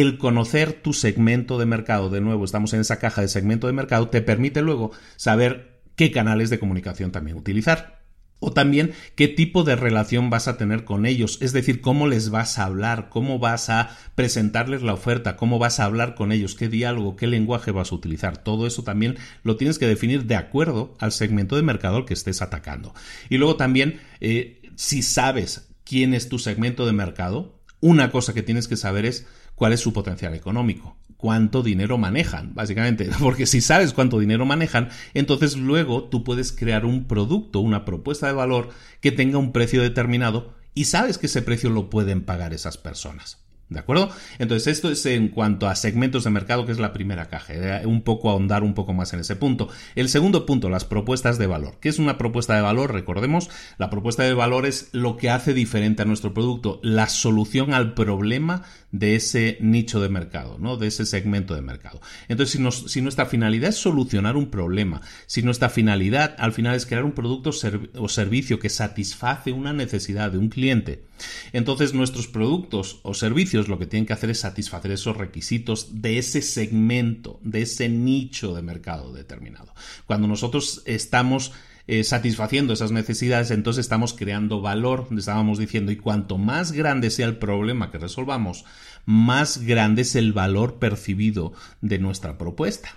[0.00, 3.72] el conocer tu segmento de mercado, de nuevo, estamos en esa caja de segmento de
[3.72, 7.96] mercado, te permite luego saber qué canales de comunicación también utilizar.
[8.38, 12.28] O también qué tipo de relación vas a tener con ellos, es decir, cómo les
[12.28, 16.54] vas a hablar, cómo vas a presentarles la oferta, cómo vas a hablar con ellos,
[16.54, 18.36] qué diálogo, qué lenguaje vas a utilizar.
[18.36, 22.12] Todo eso también lo tienes que definir de acuerdo al segmento de mercado al que
[22.12, 22.94] estés atacando.
[23.30, 28.42] Y luego también, eh, si sabes quién es tu segmento de mercado, una cosa que
[28.42, 33.08] tienes que saber es cuál es su potencial económico cuánto dinero manejan, básicamente.
[33.20, 38.26] Porque si sabes cuánto dinero manejan, entonces luego tú puedes crear un producto, una propuesta
[38.26, 38.68] de valor
[39.00, 43.46] que tenga un precio determinado y sabes que ese precio lo pueden pagar esas personas.
[43.68, 44.10] ¿De acuerdo?
[44.38, 47.52] Entonces, esto es en cuanto a segmentos de mercado, que es la primera caja.
[47.52, 49.68] Eh, un poco ahondar un poco más en ese punto.
[49.96, 51.78] El segundo punto, las propuestas de valor.
[51.80, 52.92] ¿Qué es una propuesta de valor?
[52.92, 57.74] Recordemos, la propuesta de valor es lo que hace diferente a nuestro producto, la solución
[57.74, 58.62] al problema
[58.98, 60.76] de ese nicho de mercado, ¿no?
[60.76, 62.00] De ese segmento de mercado.
[62.28, 66.86] Entonces, si, si nuestra finalidad es solucionar un problema, si nuestra finalidad al final es
[66.86, 67.50] crear un producto
[67.96, 71.04] o servicio que satisface una necesidad de un cliente,
[71.52, 76.18] entonces nuestros productos o servicios lo que tienen que hacer es satisfacer esos requisitos de
[76.18, 79.72] ese segmento, de ese nicho de mercado determinado.
[80.06, 81.52] Cuando nosotros estamos
[81.86, 87.26] eh, satisfaciendo esas necesidades, entonces estamos creando valor, estábamos diciendo, y cuanto más grande sea
[87.26, 88.64] el problema que resolvamos,
[89.04, 92.96] más grande es el valor percibido de nuestra propuesta.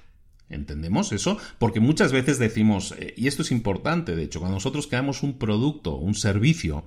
[0.49, 1.37] ¿Entendemos eso?
[1.59, 5.37] Porque muchas veces decimos, eh, y esto es importante, de hecho, cuando nosotros creamos un
[5.37, 6.85] producto, un servicio,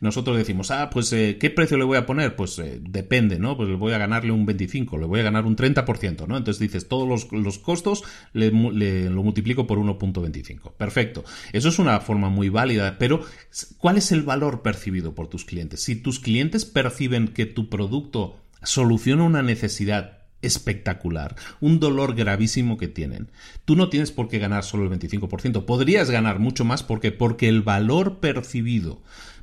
[0.00, 2.34] nosotros decimos, ah, pues, eh, ¿qué precio le voy a poner?
[2.34, 3.56] Pues eh, depende, ¿no?
[3.56, 6.36] Pues le voy a ganarle un 25, le voy a ganar un 30%, ¿no?
[6.36, 10.72] Entonces dices, todos los, costos le, lo multiplico por 1.25.
[10.72, 11.24] Perfecto.
[11.52, 13.24] Eso es una forma muy válida, pero
[13.78, 15.80] ¿cuál es el valor percibido por tus clientes?
[15.80, 22.88] Si tus clientes perciben que tu producto soluciona una necesidad espectacular, un dolor gravísimo que
[22.88, 23.30] tienen.
[23.64, 27.48] Tú no tienes por qué ganar solo el 25%, podrías ganar mucho más porque porque
[27.48, 29.00] el valor percibido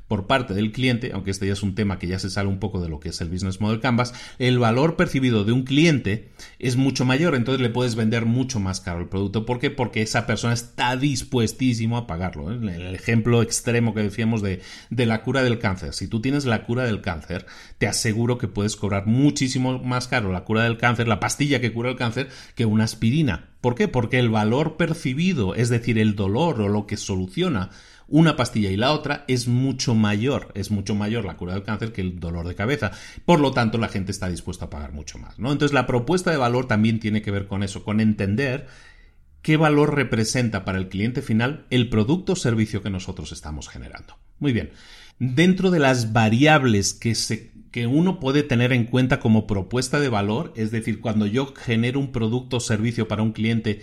[0.08, 2.58] por parte del cliente, aunque este ya es un tema que ya se sale un
[2.58, 6.30] poco de lo que es el Business Model Canvas, el valor percibido de un cliente
[6.58, 9.46] es mucho mayor, entonces le puedes vender mucho más caro el producto.
[9.46, 9.70] ¿Por qué?
[9.70, 12.52] Porque esa persona está dispuestísimo a pagarlo.
[12.52, 12.56] ¿eh?
[12.56, 14.60] El ejemplo extremo que decíamos de,
[14.90, 15.94] de la cura del cáncer.
[15.94, 17.46] Si tú tienes la cura del cáncer,
[17.78, 21.72] te aseguro que puedes cobrar muchísimo más caro la cura del cáncer, la pastilla que
[21.72, 23.50] cura el cáncer, que una aspirina.
[23.60, 23.86] ¿Por qué?
[23.88, 27.70] Porque el valor percibido, es decir, el dolor o lo que soluciona
[28.08, 31.92] una pastilla y la otra es mucho mayor, es mucho mayor la cura del cáncer
[31.92, 32.92] que el dolor de cabeza.
[33.24, 35.52] Por lo tanto, la gente está dispuesta a pagar mucho más, ¿no?
[35.52, 38.66] Entonces, la propuesta de valor también tiene que ver con eso, con entender
[39.42, 44.16] qué valor representa para el cliente final el producto o servicio que nosotros estamos generando.
[44.38, 44.70] Muy bien.
[45.18, 50.10] Dentro de las variables que se que uno puede tener en cuenta como propuesta de
[50.10, 53.80] valor, es decir, cuando yo genero un producto o servicio para un cliente,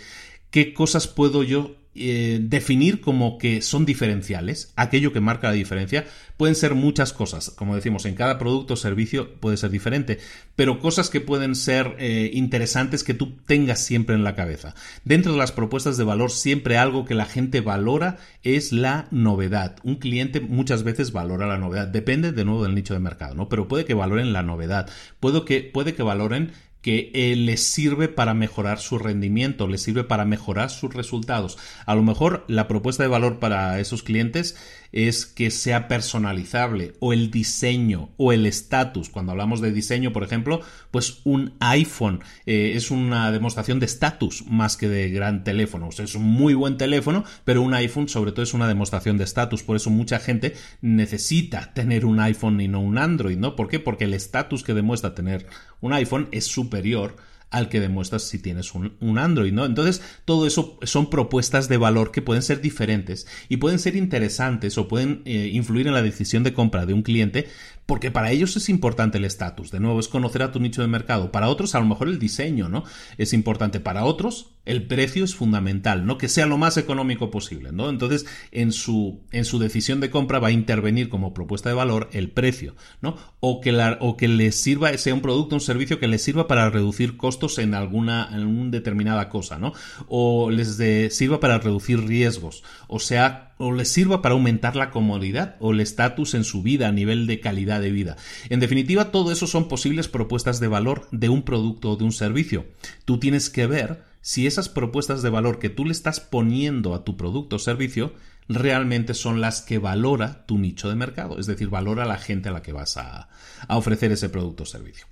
[0.51, 6.05] qué cosas puedo yo eh, definir como que son diferenciales, aquello que marca la diferencia,
[6.37, 7.49] pueden ser muchas cosas.
[7.49, 10.19] Como decimos, en cada producto o servicio puede ser diferente,
[10.55, 14.73] pero cosas que pueden ser eh, interesantes que tú tengas siempre en la cabeza.
[15.03, 19.75] Dentro de las propuestas de valor, siempre algo que la gente valora es la novedad.
[19.83, 21.87] Un cliente muchas veces valora la novedad.
[21.87, 23.49] Depende de nuevo del nicho de mercado, ¿no?
[23.49, 24.89] Pero puede que valoren la novedad.
[25.19, 30.03] Puede que, puede que valoren que eh, les sirve para mejorar su rendimiento, les sirve
[30.03, 31.57] para mejorar sus resultados.
[31.85, 34.55] A lo mejor la propuesta de valor para esos clientes
[34.91, 39.09] es que sea personalizable o el diseño o el estatus.
[39.09, 44.45] Cuando hablamos de diseño, por ejemplo, pues un iPhone eh, es una demostración de estatus
[44.47, 45.89] más que de gran teléfono.
[45.89, 49.63] Es un muy buen teléfono, pero un iPhone sobre todo es una demostración de estatus.
[49.63, 53.55] Por eso mucha gente necesita tener un iPhone y no un Android, ¿no?
[53.55, 53.79] ¿Por qué?
[53.79, 55.47] Porque el estatus que demuestra tener
[55.81, 57.15] un iPhone es superior
[57.51, 59.65] al que demuestras si tienes un, Android, ¿no?
[59.65, 64.77] Entonces, todo eso son propuestas de valor que pueden ser diferentes y pueden ser interesantes
[64.77, 67.47] o pueden eh, influir en la decisión de compra de un cliente
[67.89, 69.71] porque para ellos es importante el estatus.
[69.71, 71.31] De nuevo, es conocer a tu nicho de mercado.
[71.31, 72.83] Para otros, a lo mejor el diseño, ¿no?
[73.17, 73.79] Es importante.
[73.79, 76.19] Para otros, el precio es fundamental, ¿no?
[76.19, 77.89] Que sea lo más económico posible, ¿no?
[77.89, 82.11] Entonces, en su, en su decisión de compra va a intervenir como propuesta de valor
[82.13, 83.17] el precio, ¿no?
[83.39, 86.47] O que, la, o que les sirva, sea un producto, un servicio que les sirva
[86.47, 89.73] para reducir costos en alguna, en una determinada cosa, ¿no?
[90.07, 90.77] O les
[91.11, 95.81] sirva para reducir riesgos, o sea, o les sirva para aumentar la comodidad o el
[95.81, 98.17] estatus en su vida a nivel de calidad de vida.
[98.49, 102.11] En definitiva, todo eso son posibles propuestas de valor de un producto o de un
[102.11, 102.65] servicio.
[103.05, 107.03] Tú tienes que ver si esas propuestas de valor que tú le estás poniendo a
[107.03, 108.13] tu producto o servicio
[108.47, 112.51] realmente son las que valora tu nicho de mercado, es decir, valora la gente a
[112.51, 113.29] la que vas a,
[113.67, 115.05] a ofrecer ese producto o servicio.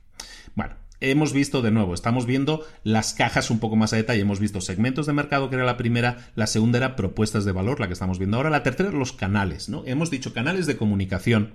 [0.56, 4.40] Bueno, hemos visto de nuevo, estamos viendo las cajas un poco más a detalle, hemos
[4.40, 7.88] visto segmentos de mercado, que era la primera, la segunda era propuestas de valor, la
[7.88, 9.84] que estamos viendo ahora, la tercera los canales, ¿no?
[9.86, 11.54] Hemos dicho canales de comunicación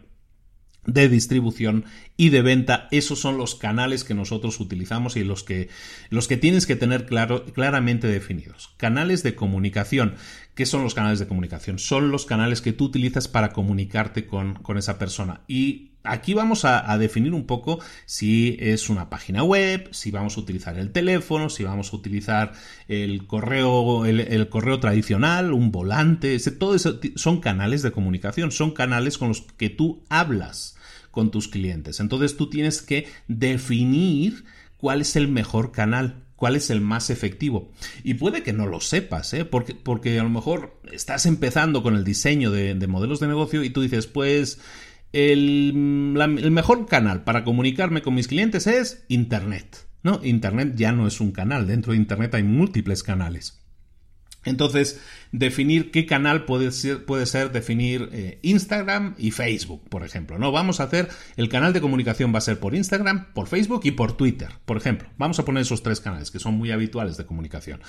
[0.86, 1.84] de distribución
[2.16, 2.88] y de venta.
[2.90, 5.68] Esos son los canales que nosotros utilizamos y los que,
[6.10, 8.74] los que tienes que tener claro, claramente definidos.
[8.76, 10.16] Canales de comunicación.
[10.54, 11.78] ¿Qué son los canales de comunicación?
[11.78, 15.42] Son los canales que tú utilizas para comunicarte con, con esa persona.
[15.46, 20.40] Y aquí vamos a, definir un poco si es una página web, si vamos a
[20.40, 22.52] utilizar el teléfono, si vamos a utilizar
[22.88, 26.38] el correo, el, correo tradicional, un volante.
[26.58, 30.76] todo eso son canales de comunicación, son canales con los que tú hablas
[31.10, 32.00] con tus clientes.
[32.00, 34.44] Entonces tú tienes que definir
[34.76, 37.70] cuál es el mejor canal cuál es el más efectivo.
[38.02, 39.44] Y puede que no lo sepas, ¿eh?
[39.44, 43.70] porque, porque a lo mejor estás empezando con el diseño de, modelos de negocio y
[43.70, 44.58] tú dices, pues
[45.12, 45.72] el,
[46.50, 49.86] mejor canal para comunicarme con mis clientes es Internet.
[50.02, 53.62] No, Internet ya no es un canal, dentro de Internet hay múltiples canales.
[54.44, 55.00] Entonces,
[55.30, 60.38] definir qué canal puede ser, puede ser definir eh, Instagram y Facebook, por ejemplo.
[60.38, 63.82] No, vamos a hacer, el canal de comunicación va a ser por Instagram, por Facebook
[63.84, 65.08] y por Twitter, por ejemplo.
[65.16, 67.80] Vamos a poner esos tres canales que son muy habituales de comunicación.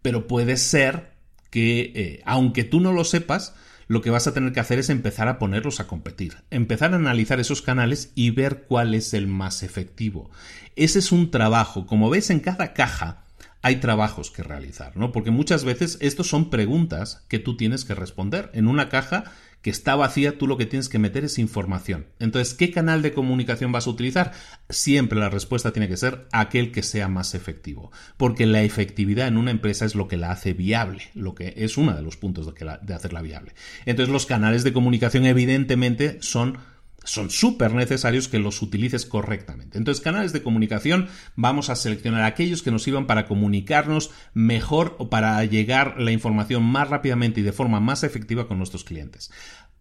[0.00, 1.12] Pero puede ser
[1.50, 3.54] que, eh, aunque tú no lo sepas,
[3.88, 6.96] lo que vas a tener que hacer es empezar a ponerlos a competir, empezar a
[6.96, 10.30] analizar esos canales y ver cuál es el más efectivo.
[10.76, 13.24] Ese es un trabajo, como ves en cada caja,
[13.62, 15.12] hay trabajos que realizar, ¿no?
[15.12, 18.50] Porque muchas veces estos son preguntas que tú tienes que responder.
[18.54, 19.24] En una caja
[19.62, 22.06] que está vacía, tú lo que tienes que meter es información.
[22.18, 24.32] Entonces, ¿qué canal de comunicación vas a utilizar?
[24.68, 29.38] Siempre la respuesta tiene que ser aquel que sea más efectivo, porque la efectividad en
[29.38, 32.52] una empresa es lo que la hace viable, lo que es uno de los puntos
[32.52, 33.54] de, hacerla viable.
[33.86, 36.58] Entonces, los canales de comunicación evidentemente son
[37.04, 39.78] son súper necesarios que los utilices correctamente.
[39.78, 45.10] Entonces, canales de comunicación, vamos a seleccionar aquellos que nos sirvan para comunicarnos mejor o
[45.10, 49.30] para llegar la información más rápidamente y de forma más efectiva con nuestros clientes.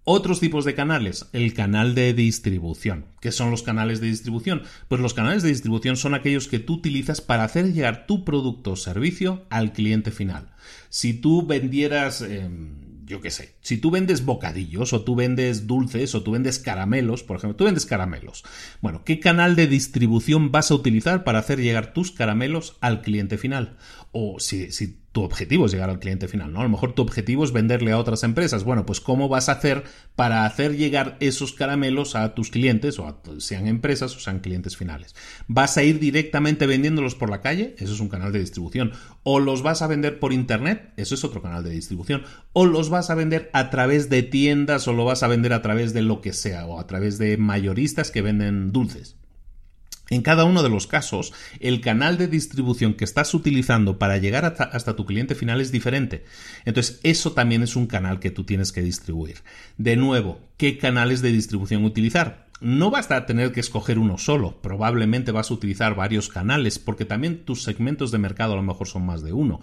[0.04, 3.06] Otros tipos de canales, el canal de distribución.
[3.20, 4.64] ¿Qué son los canales de distribución?
[4.88, 8.72] Pues los canales de distribución son aquellos que tú utilizas para hacer llegar tu producto
[8.72, 10.54] o servicio al cliente final.
[10.90, 12.22] Si tú vendieras...
[12.22, 16.60] Em, yo qué sé, si tú vendes bocadillos o tú vendes dulces o tú vendes
[16.60, 18.46] caramelos, por ejemplo, tú vendes caramelos.
[18.80, 23.38] Bueno, ¿qué canal de distribución vas a utilizar para hacer llegar tus caramelos al cliente
[23.38, 23.76] final?
[24.14, 26.62] O si, si tu objetivo es llegar al cliente final, ¿no?
[26.62, 28.64] A lo mejor tu objetivo es venderle a otras empresas.
[28.64, 29.84] Bueno, pues ¿cómo vas a hacer
[30.16, 34.78] para hacer llegar esos caramelos a tus clientes, o a, sean empresas o sean clientes
[34.78, 35.14] finales?
[35.48, 37.76] ¿Vas a ir directamente vendiéndolos por la calle?
[37.78, 38.94] Eso es un canal de distribución.
[39.24, 40.94] ¿O los vas a vender por internet?
[40.96, 42.24] Eso es otro canal de distribución.
[42.54, 45.62] ¿O los vas a vender a través de tiendas o lo vas a vender a
[45.62, 49.21] través de lo que sea, o a través de mayoristas que venden dulces?
[50.12, 51.32] En cada uno de los casos,
[51.62, 56.26] el canal de distribución que estás utilizando para llegar hasta, tu cliente final es diferente.
[56.66, 59.38] Entonces, eso también es un canal que tú tienes que distribuir.
[59.78, 62.48] De nuevo, ¿qué canales de distribución utilizar?
[62.60, 67.46] No basta tener que escoger uno solo, probablemente vas a utilizar varios canales, porque también
[67.46, 69.62] tus segmentos de mercado a lo mejor son más de uno.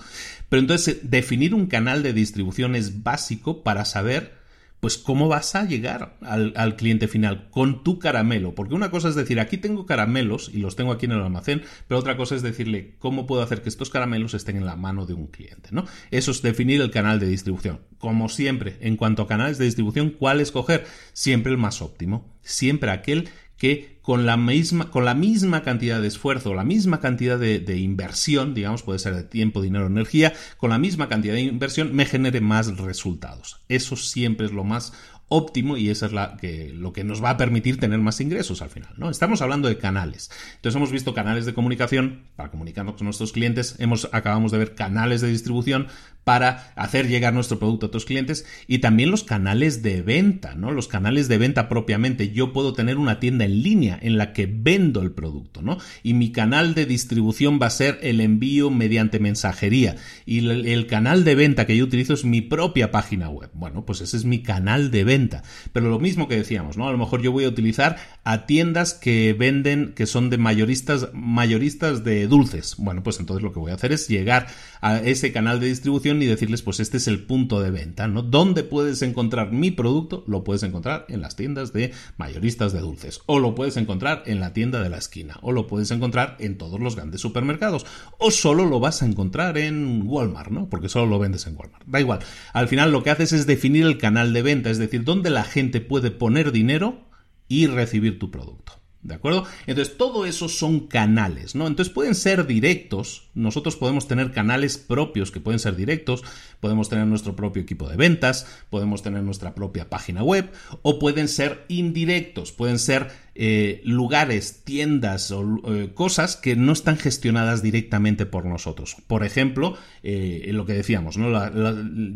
[0.49, 4.38] Pero entonces, definir un canal de distribución es básico para saber
[4.81, 8.55] pues cómo vas a llegar al, cliente final con tu caramelo.
[8.55, 11.63] Porque una cosa es decir, aquí tengo caramelos y los tengo aquí en el almacén,
[11.89, 15.07] pero otra cosa es decirle cómo puedo hacer que estos caramelos estén en la mano
[15.07, 15.85] de un cliente, ¿no?
[16.11, 17.81] Eso es definir el canal de distribución.
[17.99, 20.87] Como siempre, en cuanto a canales de distribución, ¿cuál escoger?
[21.13, 22.37] Siempre el más óptimo.
[22.43, 27.39] Siempre aquel que con la misma, con la misma cantidad de esfuerzo, la misma cantidad
[27.39, 31.95] de, inversión, digamos, puede ser de tiempo, dinero, energía, con la misma cantidad de inversión
[31.95, 33.61] me genere más resultados.
[33.69, 34.95] Eso siempre es lo más
[35.29, 38.63] óptimo y eso es la que, lo que nos va a permitir tener más ingresos
[38.63, 38.95] al final.
[38.97, 39.11] ¿no?
[39.11, 40.31] Estamos hablando de canales.
[40.57, 44.75] Entonces hemos visto canales de comunicación para comunicarnos con nuestros clientes, hemos, acabamos de ver
[44.75, 45.89] canales de distribución
[46.25, 50.73] para hacer llegar nuestro producto a otros clientes y también los canales de venta, ¿no?
[50.73, 52.33] Los canales de venta propiamente.
[52.33, 55.79] Yo puedo tener una tienda en línea en la que vendo el producto, ¿no?
[56.03, 59.97] Y mi canal de distribución va a ser el envío mediante mensajería
[60.27, 63.51] y el canal de venta que yo utilizo es mi propia página web.
[63.55, 65.43] Bueno, pues ese es mi canal de venta.
[65.73, 66.89] Pero lo mismo que decíamos, ¿no?
[66.89, 71.09] A lo mejor yo voy a utilizar a tiendas que venden, que son de mayoristas,
[71.15, 72.75] mayoristas de dulces.
[72.77, 74.47] Bueno, pues entonces lo que voy a hacer es llegar
[74.81, 78.23] a ese canal de distribución y decirles, pues este es el punto de venta, ¿no?
[78.23, 80.25] ¿Dónde puedes encontrar mi producto?
[80.27, 84.41] Lo puedes encontrar en las tiendas de mayoristas de dulces, o lo puedes encontrar en
[84.41, 87.85] la tienda de la esquina, o lo puedes encontrar en todos los grandes supermercados,
[88.19, 90.69] o solo lo vas a encontrar en Walmart, ¿no?
[90.69, 91.85] Porque solo lo vendes en Walmart.
[91.87, 92.21] Da igual.
[92.53, 95.45] Al final lo que haces es definir el canal de venta, es decir, dónde la
[95.45, 97.09] gente puede poner dinero
[97.49, 98.78] y recibir tu producto.
[99.03, 99.47] ¿De acuerdo?
[99.67, 101.69] Entonces, todo eso son canales, ¿no?
[101.69, 103.29] Entonces pueden ser directos.
[103.33, 106.25] Nosotros podemos tener canales propios que pueden ser directos.
[106.59, 108.47] Podemos tener nuestro propio equipo de ventas.
[108.71, 110.51] Podemos tener nuestra propia página web.
[110.83, 112.51] O pueden ser indirectos.
[112.51, 118.97] Pueden ser eh, lugares, tiendas o eh, cosas que no están gestionadas directamente por nosotros.
[119.07, 121.29] Por ejemplo, eh, lo que decíamos, ¿no?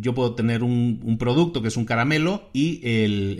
[0.01, 2.81] yo puedo tener un, producto que es un caramelo y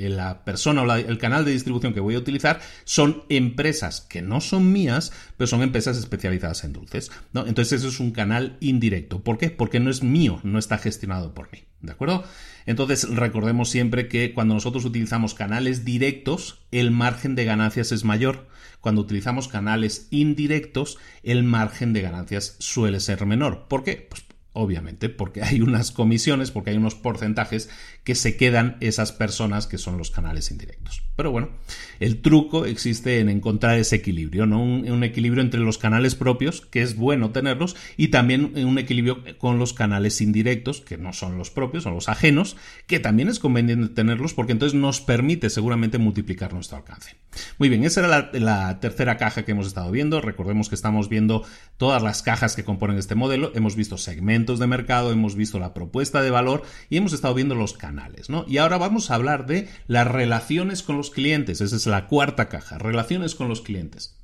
[0.09, 4.41] la persona o el canal de distribución que voy a utilizar son empresas que no
[4.41, 7.11] son mías, pero son empresas especializadas en dulces.
[7.33, 7.49] ¿no?
[7.49, 9.25] Entonces eso es un canal indirecto.
[9.25, 9.51] ¿Por qué?
[9.51, 11.65] Porque no es mío, no está gestionado por mí.
[11.83, 12.25] ¿De acuerdo?
[12.65, 18.47] Entonces, recordemos siempre que cuando nosotros utilizamos canales directos, el margen de ganancias es mayor.
[18.81, 23.67] Cuando utilizamos canales indirectos, el margen de ganancias suele ser menor.
[23.69, 24.07] ¿Por qué?
[24.09, 27.69] Pues obviamente, porque hay unas comisiones, porque hay unos porcentajes
[28.05, 31.03] que se quedan esas personas que son los canales indirectos.
[31.15, 31.51] Pero bueno,
[32.01, 34.63] el truco existe en encontrar ese equilibrio, ¿no?
[34.63, 39.59] Un, equilibrio entre los canales propios, que es bueno tenerlos, y también un equilibrio con
[39.59, 43.95] los canales indirectos, que no son los propios, son los ajenos, que también es conveniente
[43.95, 47.17] tenerlos porque entonces nos permite seguramente multiplicar nuestro alcance.
[47.59, 50.21] Muy bien, esa era la tercera caja que hemos estado viendo.
[50.21, 51.45] Recordemos que estamos viendo
[51.77, 53.53] todas las cajas que componen este modelo.
[53.55, 57.55] Hemos visto segmentos de mercado, hemos visto la propuesta de valor y hemos estado viendo
[57.55, 57.92] los canales
[58.29, 58.45] ¿no?
[58.49, 61.61] Y ahora vamos a hablar de las relaciones con los clientes.
[61.61, 64.22] Esa es la cuarta caja, relaciones con los clientes.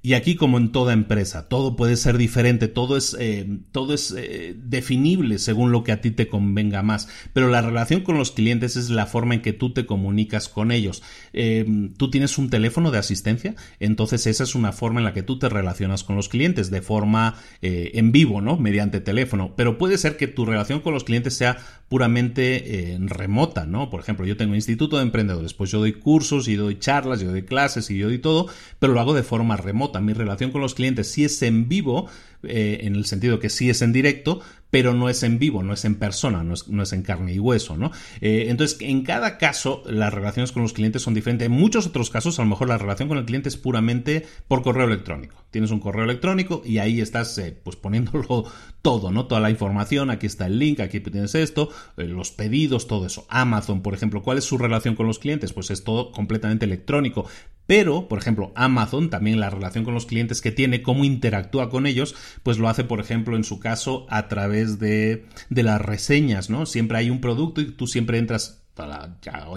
[0.00, 4.14] Y aquí, como en toda empresa, todo puede ser diferente, todo es, eh, todo es
[4.16, 7.08] eh, definible según lo que a ti te convenga más.
[7.32, 10.70] Pero la relación con los clientes es la forma en que tú te comunicas con
[10.70, 11.02] ellos.
[11.32, 15.24] Eh, tú tienes un teléfono de asistencia, entonces esa es una forma en la que
[15.24, 18.56] tú te relacionas con los clientes de forma en vivo, ¿no?
[18.56, 19.54] Mediante teléfono.
[19.56, 23.90] Pero puede ser que tu relación con los clientes sea puramente remota, ¿no?
[23.90, 27.20] Por ejemplo, yo tengo un instituto de emprendedores, pues yo doy cursos y doy charlas,
[27.20, 28.46] yo doy clases y yo doy todo,
[28.78, 32.08] pero lo hago de forma remota mi relación con los clientes sí es en vivo,
[32.44, 35.72] eh, en el sentido que sí es en directo, pero no es en vivo, no
[35.72, 37.90] es en persona, no es, en carne y hueso, ¿no?
[38.20, 41.46] Eh, entonces, en cada caso, las relaciones con los clientes son diferentes.
[41.46, 44.62] En muchos otros casos, a lo mejor la relación con el cliente es puramente por
[44.62, 45.42] correo electrónico.
[45.50, 48.44] Tienes un correo electrónico y ahí estás eh, pues poniéndolo
[48.82, 49.26] todo, ¿no?
[49.26, 53.26] Toda la información, aquí está el link, aquí tienes esto, los pedidos, todo eso.
[53.30, 55.52] Amazon, por ejemplo, ¿cuál es su relación con los clientes?
[55.52, 57.26] Pues es todo completamente electrónico.
[57.68, 61.86] Pero, por ejemplo, Amazon, también la relación con los clientes que tiene, cómo interactúa con
[61.86, 66.48] ellos, pues lo hace, por ejemplo, en su caso, a través de, de las reseñas,
[66.48, 66.64] ¿no?
[66.64, 68.57] Siempre hay un producto y tú siempre entras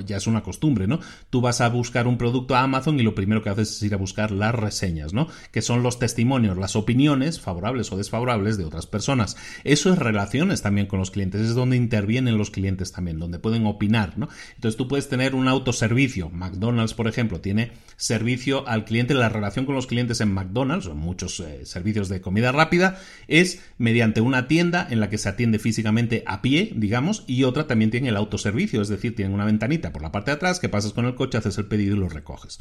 [0.06, 1.00] ya, es una costumbre, ¿no?
[1.30, 3.94] Tú vas a buscar un producto a Amazon y lo primero que haces es ir
[3.94, 5.28] a buscar las reseñas, ¿no?
[5.52, 9.38] Que son los testimonios, las opiniones favorables o desfavorables de otras personas.
[9.64, 13.66] Eso es relaciones también con los clientes, es donde intervienen los clientes también, donde pueden
[13.66, 14.30] opinar, ¿no?
[14.56, 16.30] Entonces tú puedes tener un autoservicio.
[16.30, 20.96] McDonald's, por ejemplo, tiene servicio al cliente, la relación con los clientes en McDonald's, o
[20.96, 25.60] muchos eh, servicios de comida rápida, es mediante una tienda en la que se atiende
[25.60, 29.92] físicamente a pie, digamos, y otra también tiene el autoservicio, es decir, tienen una ventanita
[29.92, 32.10] por la parte de atrás que pasas con el coche, haces el pedido y lo
[32.10, 32.60] recoges.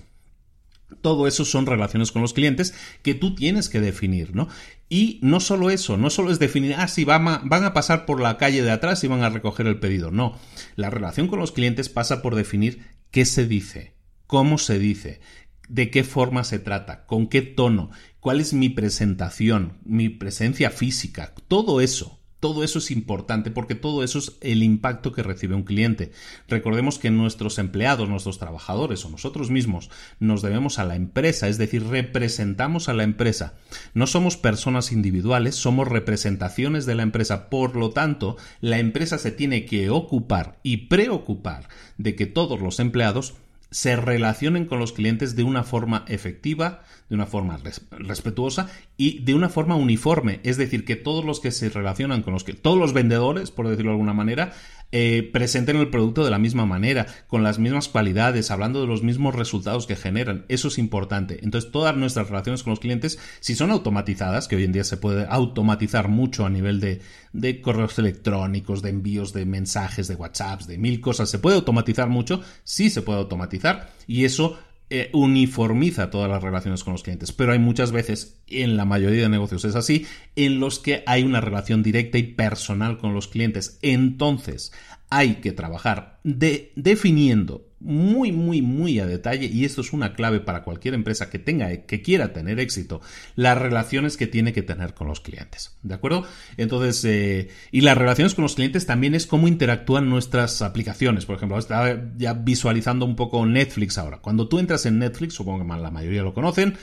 [1.02, 4.48] Todo eso son relaciones con los clientes que tú tienes que definir, ¿no?
[4.88, 8.06] Y no solo eso, no solo es definir, ah, sí, van a, van a pasar
[8.06, 10.10] por la calle de atrás y van a recoger el pedido.
[10.10, 10.36] No,
[10.74, 13.94] la relación con los clientes pasa por definir qué se dice,
[14.26, 15.20] cómo se dice,
[15.68, 21.34] de qué forma se trata, con qué tono, cuál es mi presentación, mi presencia física,
[21.46, 22.19] todo eso.
[22.40, 26.10] Todo eso es importante porque todo eso es el impacto que recibe un cliente.
[26.48, 31.58] Recordemos que nuestros empleados, nuestros trabajadores o nosotros mismos nos debemos a la empresa, es
[31.58, 33.54] decir, representamos a la empresa.
[33.92, 37.50] No somos personas individuales, somos representaciones de la empresa.
[37.50, 41.68] Por lo tanto, la empresa se tiene que ocupar y preocupar
[41.98, 43.34] de que todos los empleados
[43.70, 47.58] se relacionen con los clientes de una forma efectiva, de una forma
[47.90, 50.40] respetuosa y de una forma uniforme.
[50.44, 53.68] Es decir, que todos los que se relacionan con los que, todos los vendedores, por
[53.68, 54.52] decirlo de alguna manera,
[54.92, 59.02] eh, presenten el producto de la misma manera, con las mismas cualidades, hablando de los
[59.02, 60.46] mismos resultados que generan.
[60.48, 61.40] Eso es importante.
[61.42, 64.96] Entonces, todas nuestras relaciones con los clientes, si son automatizadas, que hoy en día se
[64.96, 67.00] puede automatizar mucho a nivel de,
[67.32, 72.08] de correos electrónicos, de envíos de mensajes, de WhatsApps, de mil cosas, se puede automatizar
[72.08, 74.58] mucho, sí se puede automatizar y eso
[74.92, 79.22] eh, uniformiza todas las relaciones con los clientes, pero hay muchas veces, en la mayoría
[79.22, 83.28] de negocios es así, en los que hay una relación directa y personal con los
[83.28, 83.78] clientes.
[83.82, 84.72] Entonces,
[85.10, 90.40] hay que trabajar de, definiendo muy, muy, muy a detalle, y esto es una clave
[90.40, 93.00] para cualquier empresa que tenga, que quiera tener éxito,
[93.36, 95.78] las relaciones que tiene que tener con los clientes.
[95.82, 96.26] ¿De acuerdo?
[96.58, 101.24] Entonces, eh, y las relaciones con los clientes también es cómo interactúan nuestras aplicaciones.
[101.24, 104.18] Por ejemplo, estaba ya visualizando un poco Netflix ahora.
[104.18, 106.76] Cuando tú entras en Netflix, supongo que la mayoría lo conocen,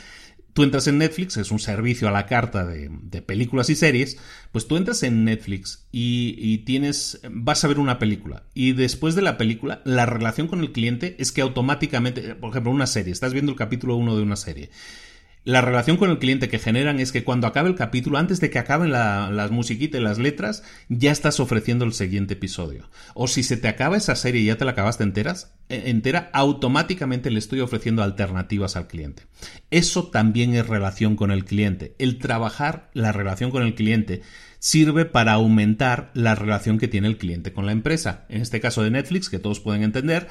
[0.57, 2.89] tú entras en Netflix, es un servicio a la carta de,
[3.21, 4.17] películas y series,
[4.51, 8.41] pues tú entras en Netflix y, y, tienes, vas a ver una película.
[8.55, 12.71] Y después de la película, la relación con el cliente es que automáticamente, por ejemplo,
[12.71, 14.71] una serie, estás viendo el capítulo 1 de una serie
[15.43, 18.49] la relación con el cliente que generan es que cuando acabe el capítulo, antes de
[18.49, 22.89] que acaben las musiquitas y las letras, ya estás ofreciendo el siguiente episodio.
[23.13, 26.29] O si se te acaba esa serie y ya te la acabaste enteras, eh, entera,
[26.33, 29.23] automáticamente le estoy ofreciendo alternativas al cliente.
[29.71, 31.95] Eso también es relación con el cliente.
[31.97, 34.23] El trabajar la relación con el cliente
[34.59, 38.25] sirve para aumentar la relación que tiene el cliente con la empresa.
[38.29, 40.27] En este caso de Netflix, que todos pueden entender,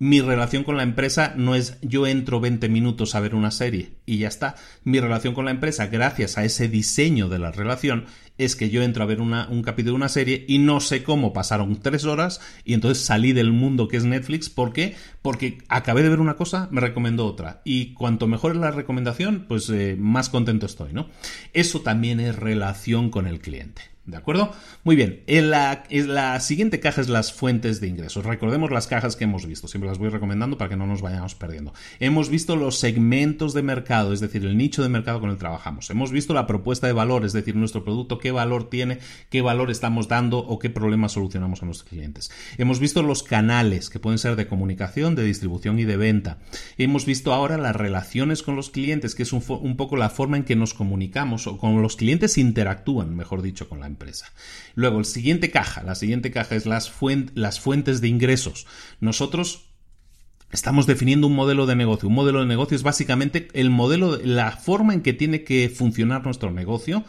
[0.00, 3.96] mi relación con la empresa no es yo entro 20 minutos a ver una serie
[4.06, 4.56] y ya está.
[4.82, 8.06] Mi relación con la empresa, gracias a ese diseño de la relación,
[8.38, 11.34] es que yo entro a ver un capítulo de una serie y no sé cómo
[11.34, 14.48] pasaron tres horas y entonces salí del mundo que es Netflix.
[14.48, 14.96] ¿Por qué?
[15.20, 17.60] Porque acabé de ver una cosa, me recomendó otra.
[17.66, 21.10] Y cuanto mejor es la recomendación, pues eh, más contento estoy, ¿no?
[21.52, 23.82] Eso también es relación con el cliente.
[24.10, 24.52] ¿De acuerdo?
[24.82, 25.22] Muy bien.
[25.26, 28.24] En la, la, siguiente caja es las fuentes de ingresos.
[28.24, 29.68] Recordemos las cajas que hemos visto.
[29.68, 31.72] Siempre las voy recomendando para que no nos vayamos perdiendo.
[32.00, 35.40] Hemos visto los segmentos de mercado, es decir, el nicho de mercado con el que
[35.40, 35.90] trabajamos.
[35.90, 38.98] Hemos visto la propuesta de valor, es decir, nuestro producto, qué valor tiene,
[39.28, 42.30] qué valor estamos dando o qué problemas solucionamos a nuestros clientes.
[42.58, 46.38] Hemos visto los canales, que pueden ser de comunicación, de distribución y de venta.
[46.78, 50.36] Hemos visto ahora las relaciones con los clientes, que es un, un poco la forma
[50.36, 53.99] en que nos comunicamos o con los clientes interactúan, mejor dicho, con la empresa.
[54.74, 56.92] Luego, el siguiente caja, la siguiente caja es las,
[57.34, 58.66] las fuentes de ingresos.
[59.00, 59.66] Nosotros
[60.52, 62.08] Estamos definiendo un modelo de negocio.
[62.08, 66.24] Un modelo de negocio es básicamente el modelo, la forma en que tiene que funcionar
[66.24, 67.04] nuestro negocio.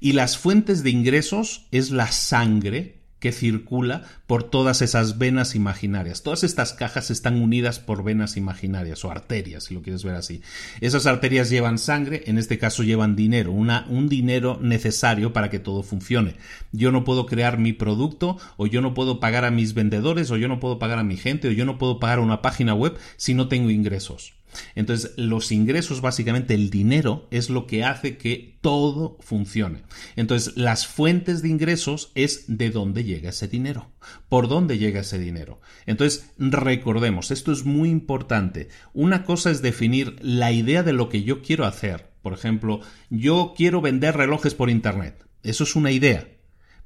[0.00, 6.24] Y las fuentes de ingresos es la sangre que circula por todas esas venas imaginarias.
[6.24, 10.42] Todas estas cajas están unidas por venas imaginarias o arterias, si lo quieres ver así.
[10.80, 15.60] Esas arterias llevan sangre, en este caso llevan dinero, una, un dinero necesario para que
[15.60, 16.34] todo funcione.
[16.72, 20.36] Yo no puedo crear mi producto, o yo no puedo pagar a mis vendedores, o
[20.36, 22.98] yo no puedo pagar a mi gente, o yo no puedo pagar una página web
[23.16, 24.34] si no tengo ingresos.
[24.74, 29.82] Entonces, los ingresos, básicamente el dinero, es lo que hace que todo funcione.
[30.16, 33.92] Entonces, las fuentes de ingresos es de dónde llega ese dinero,
[34.28, 35.60] por dónde llega ese dinero.
[35.86, 38.68] Entonces, recordemos, esto es muy importante.
[38.92, 42.12] Una cosa es definir la idea de lo que yo quiero hacer.
[42.22, 42.80] Por ejemplo,
[43.10, 45.26] yo quiero vender relojes por Internet.
[45.42, 46.28] Eso es una idea.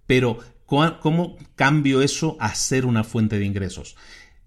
[0.07, 3.97] Pero, ¿cómo cambio eso a ser una fuente de ingresos?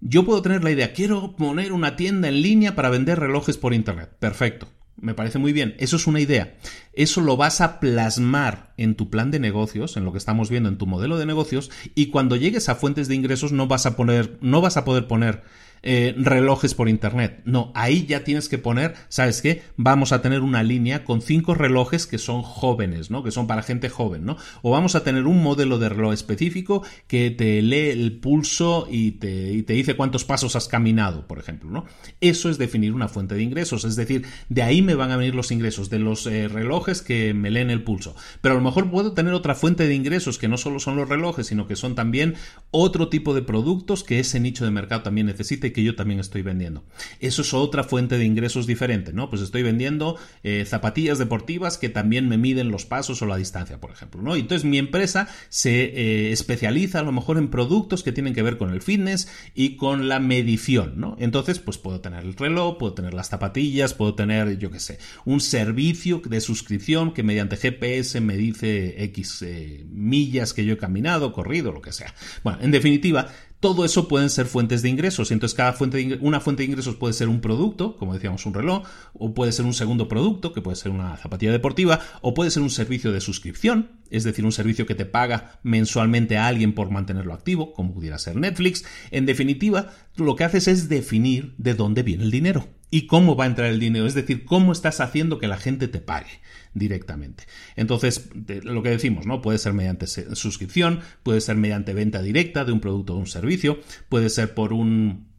[0.01, 3.73] Yo puedo tener la idea, quiero poner una tienda en línea para vender relojes por
[3.73, 4.09] Internet.
[4.19, 4.67] Perfecto.
[5.01, 5.75] Me parece muy bien.
[5.79, 6.57] Eso es una idea.
[6.93, 10.67] Eso lo vas a plasmar en tu plan de negocios, en lo que estamos viendo
[10.69, 13.95] en tu modelo de negocios, y cuando llegues a fuentes de ingresos no vas a
[13.95, 15.43] poner, no vas a poder poner
[15.83, 17.41] eh, relojes por internet.
[17.45, 19.61] No, ahí ya tienes que poner, ¿sabes qué?
[19.77, 23.23] Vamos a tener una línea con cinco relojes que son jóvenes, ¿no?
[23.23, 24.37] Que son para gente joven, ¿no?
[24.61, 29.11] O vamos a tener un modelo de reloj específico que te lee el pulso y
[29.11, 31.85] te, te dice cuántos pasos has caminado, por ejemplo, ¿no?
[32.21, 35.35] Eso es definir una fuente de ingresos, es decir, de ahí me van a venir
[35.35, 38.15] los ingresos de los eh, relojes que me leen el pulso.
[38.41, 41.09] Pero a lo mejor puedo tener otra fuente de ingresos que no solo son los
[41.09, 42.35] relojes, sino que son también
[42.71, 46.41] otro tipo de productos que ese nicho de mercado también necesita que yo también estoy
[46.41, 46.83] vendiendo.
[47.19, 49.29] Eso es otra fuente de ingresos diferente, ¿no?
[49.29, 53.79] Pues estoy vendiendo eh, zapatillas deportivas que también me miden los pasos o la distancia,
[53.79, 54.35] por ejemplo, ¿no?
[54.35, 58.57] entonces mi empresa se eh, especializa a lo mejor en productos que tienen que ver
[58.57, 61.15] con el fitness y con la medición, ¿no?
[61.19, 64.99] Entonces, pues puedo tener el reloj, puedo tener las zapatillas, puedo tener, yo qué sé,
[65.25, 70.77] un servicio de suscripción que mediante GPS me dice X eh, millas que yo he
[70.77, 72.13] caminado, corrido, lo que sea.
[72.43, 73.29] Bueno, en definitiva,
[73.59, 75.31] todo eso pueden ser fuentes de ingresos.
[75.31, 78.53] Entonces, cada fuente de una fuente de ingresos puede ser un producto, como decíamos, un
[78.53, 78.83] reloj,
[79.13, 82.63] o puede ser un segundo producto, que puede ser una zapatilla deportiva, o puede ser
[82.63, 86.89] un servicio de suscripción, es decir, un servicio que te paga mensualmente a alguien por
[86.89, 88.85] mantenerlo activo, como pudiera ser Netflix.
[89.11, 93.45] En definitiva, lo que haces es definir de dónde viene el dinero y cómo va
[93.45, 96.41] a entrar el dinero, es decir, cómo estás haciendo que la gente te pague
[96.73, 97.45] directamente.
[97.75, 98.29] Entonces,
[98.63, 99.41] lo que decimos, ¿no?
[99.41, 103.79] Puede ser mediante suscripción, puede ser mediante venta directa de un producto o un servicio,
[104.09, 105.29] puede ser por un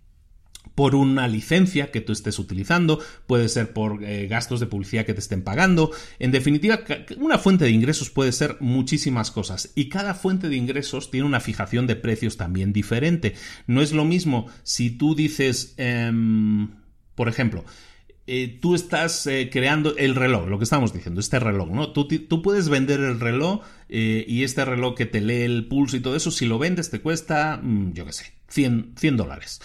[0.74, 5.12] por una licencia que tú estés utilizando, puede ser por eh, gastos de publicidad que
[5.12, 5.90] te estén pagando.
[6.18, 6.80] En definitiva,
[7.18, 11.40] una fuente de ingresos puede ser muchísimas cosas y cada fuente de ingresos tiene una
[11.40, 13.34] fijación de precios también diferente.
[13.66, 16.70] No es lo mismo si tú dices, em,
[17.20, 17.66] por ejemplo,
[18.26, 21.92] eh, tú estás eh, creando el reloj, lo que estamos diciendo, este reloj, ¿no?
[21.92, 23.60] Tú, tú puedes vender el reloj
[23.90, 27.02] y este reloj que te lee el pulso y todo eso, si lo vendes te
[27.02, 29.60] cuesta, mm, yo qué sé, 100, 100 dólares.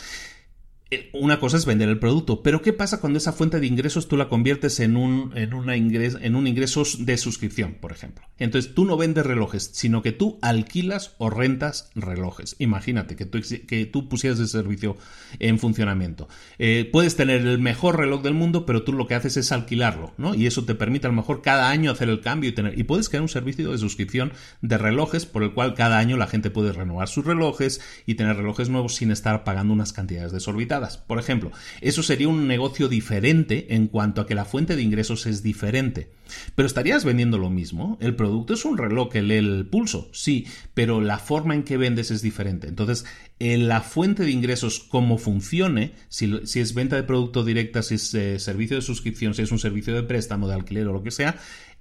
[0.92, 4.08] Eh, una cosa es vender el producto, pero ¿qué pasa cuando esa fuente de ingresos
[4.08, 8.24] tú la conviertes en un, en, una ingres, en un ingreso de suscripción, por ejemplo?
[8.38, 12.56] Entonces tú no vendes relojes, sino que tú alquilas o rentas relojes.
[12.60, 14.96] Imagínate que tú, que tú pusieras ese servicio
[15.40, 16.28] en funcionamiento.
[16.60, 20.14] Eh, puedes tener el mejor reloj del mundo, pero tú lo que haces es alquilarlo,
[20.18, 20.36] ¿no?
[20.36, 22.78] Y eso te permite a lo mejor cada año hacer el cambio y tener.
[22.78, 26.28] Y puedes crear un servicio de suscripción de relojes por el cual cada año la
[26.28, 30.75] gente puede renovar sus relojes y tener relojes nuevos sin estar pagando unas cantidades desorbitadas.
[31.08, 31.52] Por ejemplo,
[31.82, 36.10] eso sería un negocio diferente en cuanto a que la fuente de ingresos es diferente.
[36.56, 37.98] Pero estarías vendiendo lo mismo.
[38.02, 42.22] El producto es un reloj el pulso, sí, pero la forma en que vendes es
[42.22, 42.68] diferente.
[42.68, 43.06] Entonces,
[43.40, 48.14] en la fuente de ingresos, cómo funcione, si, es venta de producto directa, si es
[48.14, 51.12] eh, servicio de suscripción, si es un servicio de préstamo, de alquiler o lo que
[51.12, 51.38] sea,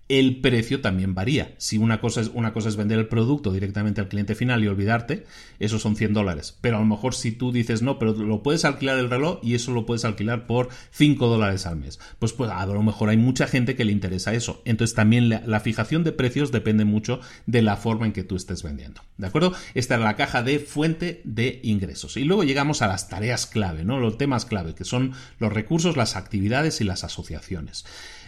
[0.09, 1.55] el precio también varía.
[1.57, 4.69] Si una cosa, es, una cosa es vender el producto directamente al cliente final y
[4.69, 5.25] olvidarte,
[5.61, 6.59] eso son 100 dólares.
[6.61, 9.55] Pero a lo mejor si tú dices, no, pero lo puedes alquilar el reloj y
[9.55, 11.99] eso lo puedes alquilar por 5 dólares al mes.
[12.19, 14.61] Pues, pues a lo mejor hay mucha gente que le interesa eso.
[14.65, 18.37] Entonces también la, la, fijación de precios depende mucho de la forma en que tú
[18.37, 19.01] estés vendiendo.
[19.17, 19.55] ¿De acuerdo?
[19.75, 22.19] Esta es la caja de fuente de ingresos.
[22.19, 23.99] Y luego llegamos a las tareas clave, ¿no?
[23.99, 27.87] Los temas clave, que son los recursos, las actividades y las asociaciones.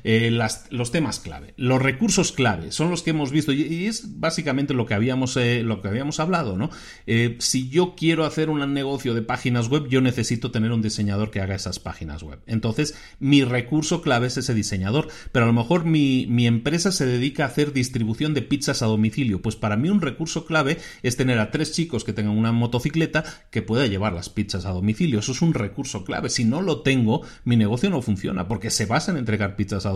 [0.09, 0.30] Eh,
[0.70, 1.52] los temas clave.
[1.57, 5.64] Los recursos clave son los que hemos visto y, es básicamente lo que habíamos, eh,
[5.64, 6.70] lo que habíamos hablado, ¿no?
[7.09, 11.32] Eh, si yo quiero hacer un negocio de páginas web, yo necesito tener un diseñador
[11.32, 12.38] que haga esas páginas web.
[12.46, 17.04] Entonces, mi recurso clave es ese diseñador, pero a lo mejor mi, mi empresa se
[17.04, 19.42] dedica a hacer distribución de pizzas a domicilio.
[19.42, 23.24] Pues para mí un recurso clave es tener a tres chicos que tengan una motocicleta
[23.50, 25.18] que pueda llevar las pizzas a domicilio.
[25.18, 26.30] Eso es un recurso clave.
[26.30, 29.95] Si no lo tengo, mi negocio no funciona porque se basa en entregar pizzas a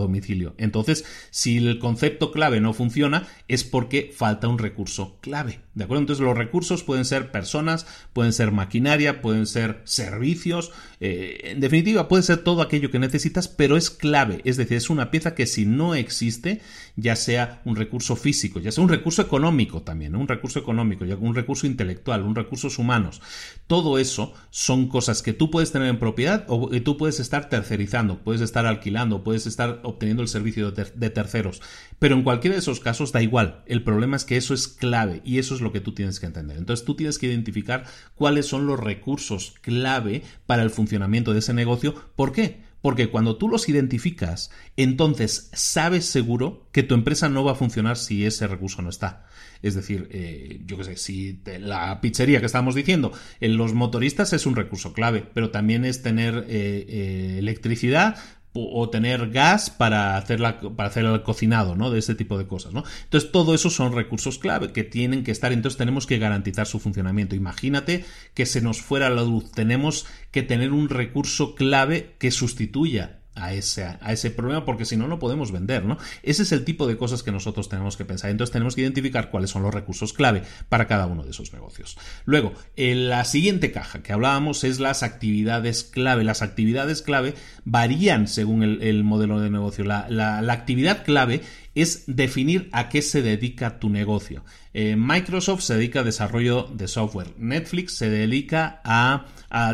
[0.57, 5.59] Entonces, si el concepto clave no funciona, es porque falta un recurso clave.
[5.73, 6.01] ¿De acuerdo?
[6.01, 10.71] Entonces, los recursos pueden ser personas, pueden ser maquinaria, pueden ser servicios,
[11.03, 14.41] eh, en definitiva, puede ser todo aquello que necesitas, pero es clave.
[14.45, 16.61] Es decir, es una pieza que si no existe,
[16.95, 21.33] ya sea un recurso físico, ya sea un recurso económico también, un recurso económico, un
[21.33, 23.19] recurso intelectual, un recursos humanos,
[23.65, 27.49] todo eso son cosas que tú puedes tener en propiedad o que tú puedes estar
[27.49, 31.63] tercerizando, puedes estar alquilando, puedes estar obteniendo el servicio de, terceros.
[31.97, 33.63] Pero en cualquiera de esos casos da igual.
[33.65, 36.27] El problema es que eso es clave y eso es lo que tú tienes que
[36.27, 36.57] entender.
[36.57, 41.53] Entonces tú tienes que identificar cuáles son los recursos clave para el funcionamiento de ese
[41.53, 41.95] negocio.
[42.15, 42.61] ¿Por qué?
[42.81, 47.95] Porque cuando tú los identificas, entonces sabes seguro que tu empresa no va a funcionar
[47.97, 49.25] si ese recurso no está.
[49.61, 54.33] Es decir, eh, yo qué sé, si la pizzería que estábamos diciendo, en los motoristas
[54.33, 58.17] es un recurso clave, pero también es tener eh, eh, electricidad,
[58.53, 60.39] o tener gas para hacer,
[60.75, 61.89] para hacer el cocinado, ¿no?
[61.89, 62.83] De este tipo de cosas, ¿no?
[63.03, 66.79] Entonces, todo eso son recursos clave que tienen que estar, entonces tenemos que garantizar su
[66.79, 67.35] funcionamiento.
[67.35, 73.20] Imagínate que se nos fuera la luz, tenemos que tener un recurso clave que sustituya
[73.35, 75.97] a ese, a ese problema porque si no, no podemos vender, ¿no?
[76.23, 78.29] Ese es el tipo de cosas que nosotros tenemos que pensar.
[78.29, 81.97] Entonces tenemos que identificar cuáles son los recursos clave para cada uno de esos negocios.
[82.25, 86.23] Luego, en la siguiente caja que hablábamos es las actividades clave.
[86.23, 89.83] Las actividades clave varían según el, modelo de negocio.
[89.83, 91.41] La, la actividad clave
[91.75, 94.43] es definir a qué se dedica tu negocio.
[94.73, 97.33] Eh, Microsoft se dedica a desarrollo de software.
[97.37, 99.25] Netflix se dedica a,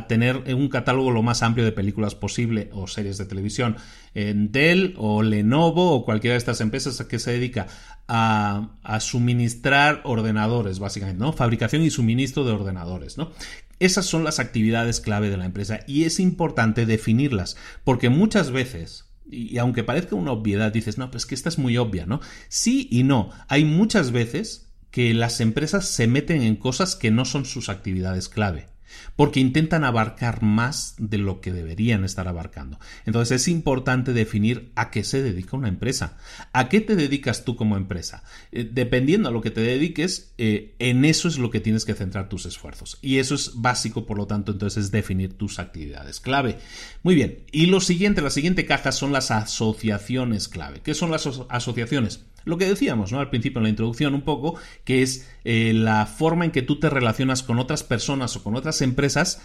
[0.08, 3.78] tener un catálogo lo más amplio de películas posible o series de televisión.
[4.16, 7.68] Dell o Lenovo o cualquiera de estas empresas que se dedica
[8.08, 11.32] a, a, suministrar ordenadores, básicamente, ¿no?
[11.32, 13.32] Fabricación y suministro de ordenadores, ¿no?
[13.80, 19.07] Esas son las actividades clave de la empresa y es importante definirlas porque muchas veces
[19.30, 22.22] y, aunque parezca una obviedad, dices, no, pues que esta es muy obvia, ¿no?
[22.50, 23.32] Sí y no.
[23.48, 28.30] Hay muchas veces que las empresas se meten en cosas que no son sus actividades
[28.30, 28.68] clave
[29.16, 32.80] porque intentan abarcar más de lo que deberían estar abarcando.
[33.06, 36.18] Entonces es importante definir a qué se dedica una empresa.
[36.54, 38.24] ¿A qué te dedicas tú como empresa?
[38.52, 41.94] Eh, dependiendo a lo que te dediques, eh, en eso es lo que tienes que
[41.94, 42.98] centrar tus esfuerzos.
[43.02, 46.58] Y eso es básico, por lo tanto, entonces es definir tus actividades clave.
[47.04, 50.82] Muy bien, y lo siguiente, la siguiente caja son las asociaciones clave.
[50.82, 52.27] ¿Qué son las asociaciones?
[52.48, 53.20] Lo que decíamos ¿no?
[53.20, 56.80] al principio en la introducción un poco, que es eh, la forma en que tú
[56.80, 59.42] te relacionas con otras personas o con otras empresas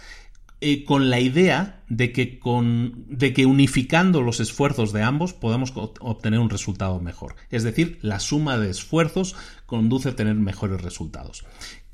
[0.65, 5.73] eh, con la idea de que, con, de que unificando los esfuerzos de ambos podemos
[5.75, 7.35] obtener un resultado mejor.
[7.49, 9.35] Es decir, la suma de esfuerzos
[9.65, 11.43] conduce a tener mejores resultados.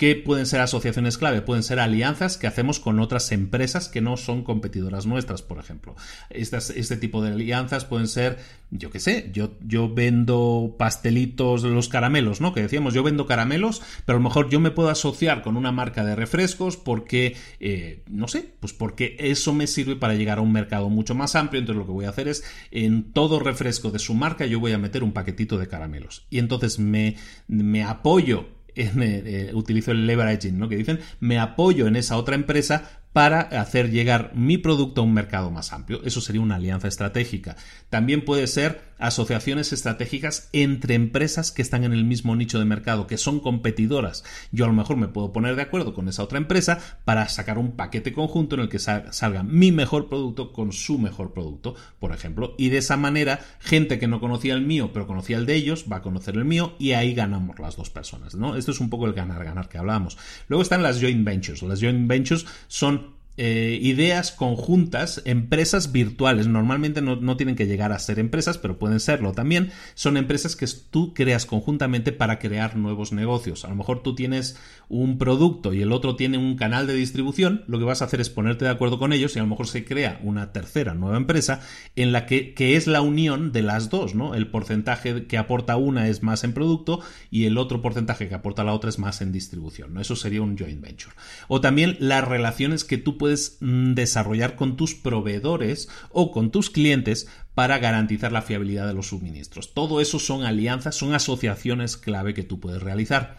[0.00, 1.42] ¿Qué pueden ser asociaciones clave?
[1.42, 5.94] Pueden ser alianzas que hacemos con otras empresas que no son competidoras nuestras, por ejemplo.
[6.30, 8.38] este tipo de alianzas pueden ser,
[8.70, 12.54] yo qué sé, yo, vendo pastelitos, los caramelos, ¿no?
[12.54, 15.70] Que decíamos, yo vendo caramelos, pero a lo mejor yo me puedo asociar con una
[15.70, 20.40] marca de refrescos porque, eh, no sé, pues porque eso me sirve para llegar a
[20.40, 21.60] un mercado mucho más amplio.
[21.60, 24.72] Entonces lo que voy a hacer es, en todo refresco de su marca, yo voy
[24.72, 26.26] a meter un paquetito de caramelos.
[26.30, 28.59] Y entonces me apoyo
[29.00, 30.68] eh, utilizo el leveraging, ¿no?
[30.68, 35.14] Que dicen, me apoyo en esa otra empresa para hacer llegar mi producto a un
[35.14, 36.00] mercado más amplio.
[36.04, 37.56] Eso sería una alianza estratégica.
[37.88, 43.06] También puede ser asociaciones estratégicas entre empresas que están en el mismo nicho de mercado,
[43.06, 44.24] que son competidoras.
[44.52, 47.58] Yo a lo mejor me puedo poner de acuerdo con esa otra empresa para sacar
[47.58, 52.12] un paquete conjunto en el que salga mi mejor producto con su mejor producto, por
[52.12, 52.54] ejemplo.
[52.58, 55.86] Y de esa manera, gente que no conocía el mío, pero conocía el de ellos,
[55.90, 58.34] va a conocer el mío y ahí ganamos las dos personas.
[58.34, 58.54] ¿no?
[58.54, 60.18] Esto es un poco el ganar-ganar que hablábamos.
[60.48, 61.62] Luego están las joint ventures.
[61.62, 66.46] Las joint ventures son eh, ideas conjuntas, empresas virtuales.
[66.46, 69.70] Normalmente no, tienen que llegar a ser empresas, pero pueden serlo también.
[69.94, 73.64] Son empresas que tú creas conjuntamente para crear nuevos negocios.
[73.64, 74.58] A lo mejor tú tienes
[74.88, 77.64] un producto y el otro tiene un canal de distribución.
[77.66, 79.68] Lo que vas a hacer es ponerte de acuerdo con ellos y a lo mejor
[79.68, 81.60] se crea una tercera nueva empresa
[81.96, 84.34] en la que, que es la unión de las dos, ¿no?
[84.34, 87.00] El porcentaje que aporta una es más en producto
[87.30, 90.00] y el otro porcentaje que aporta la otra es más en distribución, ¿no?
[90.00, 91.14] Eso sería un joint venture.
[91.48, 93.29] O también las relaciones que tú puedes
[93.60, 99.08] Mm, desarrollar con tus proveedores o con tus clientes para garantizar la fiabilidad de los
[99.08, 99.74] suministros.
[99.74, 103.38] Todo eso son alianzas, son asociaciones clave que tú puedes realizar.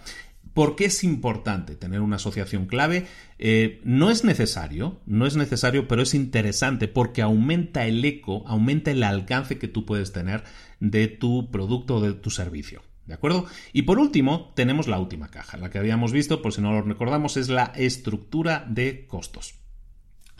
[0.53, 3.07] ¿Por qué es importante tener una asociación clave?
[3.39, 8.91] Eh, no es necesario, no es necesario, pero es interesante porque aumenta el eco, aumenta
[8.91, 10.43] el alcance que tú puedes tener
[10.79, 12.81] de tu producto o de tu servicio.
[13.05, 13.45] ¿De acuerdo?
[13.73, 15.57] Y por último, tenemos la última caja.
[15.57, 19.60] La que habíamos visto, por si no lo recordamos, es la estructura de costos.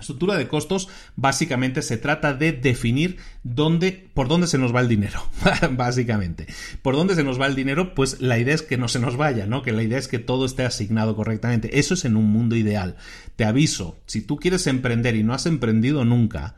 [0.02, 4.88] Estructura de costos básicamente se trata de definir dónde, por dónde se nos va el
[4.88, 5.24] dinero,
[5.72, 6.47] básicamente.
[6.82, 7.95] ¿Por dónde se nos va el dinero?
[7.95, 9.62] Pues la idea es que no se nos vaya, ¿no?
[9.62, 11.80] Que la idea es que todo esté asignado correctamente.
[11.80, 12.97] Eso es en un mundo ideal.
[13.36, 16.56] Te aviso, si tú quieres emprender y no has emprendido nunca,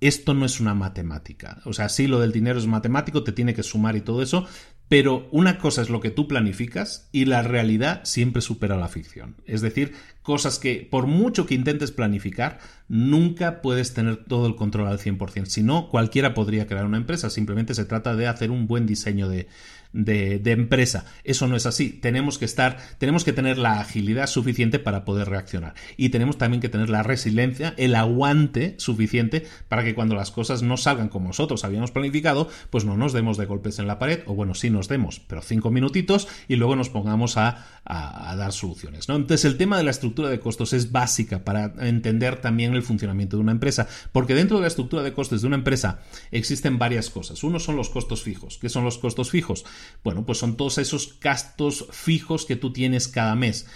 [0.00, 1.60] esto no es una matemática.
[1.64, 4.46] O sea, sí, lo del dinero es matemático, te tiene que sumar y todo eso,
[4.88, 9.36] pero una cosa es lo que tú planificas y la realidad siempre supera la ficción.
[9.46, 12.58] Es decir, cosas que por mucho que intentes planificar,
[12.88, 15.46] nunca puedes tener todo el control al 100%.
[15.46, 17.28] Si no, cualquiera podría crear una empresa.
[17.28, 19.46] Simplemente se trata de hacer un buen diseño de,
[19.92, 21.04] de, empresa.
[21.24, 21.90] Eso no es así.
[21.90, 25.74] Tenemos que estar, tenemos que tener la agilidad suficiente para poder reaccionar.
[25.96, 30.62] Y tenemos también que tener la resiliencia, el aguante suficiente para que cuando las cosas
[30.62, 34.20] no salgan como nosotros habíamos planificado, pues no nos demos de golpes en la pared,
[34.26, 39.08] o bueno, sí nos demos, pero cinco minutitos y luego nos pongamos a, dar soluciones.
[39.08, 39.16] ¿no?
[39.16, 43.38] Entonces, el tema de la estructura de costos es básica para entender también el funcionamiento
[43.38, 47.08] de una empresa, porque dentro de la estructura de costes de una empresa existen varias
[47.08, 47.42] cosas.
[47.42, 48.58] Uno son los costos fijos.
[48.58, 49.64] ¿Qué son los costos fijos?
[50.04, 53.66] Bueno, pues son todos esos gastos fijos que tú tienes cada mes.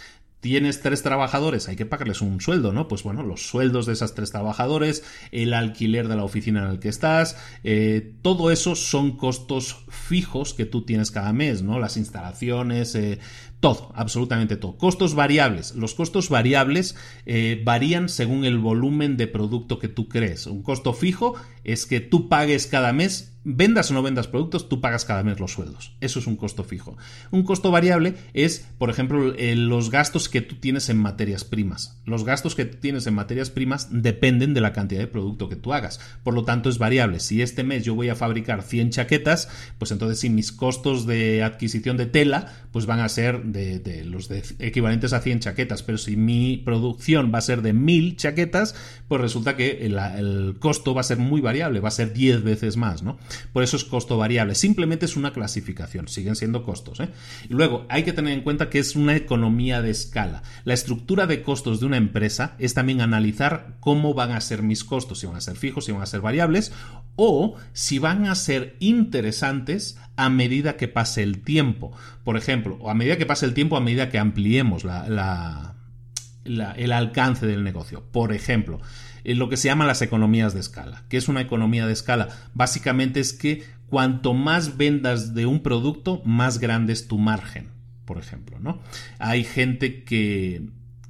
[0.43, 2.89] Tienes tres trabajadores, hay que pagarles un sueldo, ¿no?
[2.89, 6.81] Pues bueno, los sueldos de esos tres trabajadores, el alquiler de la oficina en la
[6.81, 11.79] que estás, eh, todo eso son costos fijos que tú tienes cada mes, ¿no?
[11.79, 13.21] Las instalaciones, eh,
[13.61, 14.77] todo, absolutamente todo.
[14.79, 15.77] Costos variables.
[15.77, 20.49] Los costos variables eh, varían según el volumen de producto que tú crees.
[20.49, 24.81] Un costo fijo es que tú pagues cada mes vendas o no vendas productos, tú
[24.81, 25.93] pagas cada mes los sueldos.
[26.01, 26.97] Eso es un costo fijo.
[27.31, 32.01] Un costo variable es, por ejemplo, los gastos que tú tienes en materias primas.
[32.05, 35.57] Los gastos que tú tienes en materias primas dependen de la cantidad de producto que
[35.57, 36.01] tú hagas.
[36.23, 37.21] Por lo tanto, es variable.
[37.21, 41.43] Si este mes yo voy a fabricar 100 chaquetas, pues entonces si mis costos de
[41.43, 45.83] adquisición de tela, pues van a ser de, los equivalentes a 100 chaquetas.
[45.83, 48.75] Pero si mi producción va a ser de 1000 chaquetas,
[49.09, 52.43] pues resulta que el, el costo va a ser muy variable, va a ser 10
[52.43, 53.19] veces más, ¿no?
[53.53, 54.55] Por eso es costo variable.
[54.55, 56.09] Simplemente es una clasificación.
[56.09, 57.01] Siguen siendo costos.
[57.01, 57.09] ¿eh?
[57.49, 60.43] Y luego, hay que tener en cuenta que es una economía de escala.
[60.65, 64.85] La estructura de costos de una empresa es también analizar cómo van a ser mis
[64.85, 66.73] costos, si van a ser fijos, si van a ser variables,
[67.17, 71.93] o si van a ser interesantes a medida que pase el tiempo.
[72.25, 77.47] Por ejemplo, o a medida que pase el tiempo, a medida que ampliemos el alcance
[77.47, 78.05] del negocio.
[78.11, 78.81] Por ejemplo,
[79.25, 81.05] lo que se llama las economías de escala.
[81.09, 82.29] ¿Qué es una economía de escala?
[82.55, 87.69] Básicamente es que cuanto más vendas de un producto, más grande es tu margen,
[88.05, 88.81] por ejemplo, ¿no?
[89.19, 90.67] Hay gente que,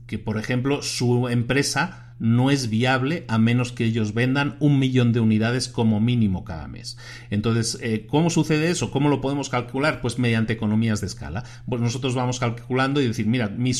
[0.07, 5.13] que por ejemplo, su empresa no es viable a menos que ellos vendan un millón
[5.13, 6.97] de unidades como mínimo cada mes.
[7.31, 8.93] Entonces, eh, ¿cómo sucede eso?
[8.93, 10.01] ¿Cómo lo podemos calcular?
[10.01, 11.43] Pues mediante economías de escala.
[11.69, 13.79] Pues nosotros vamos calculando y decir, mira, mis,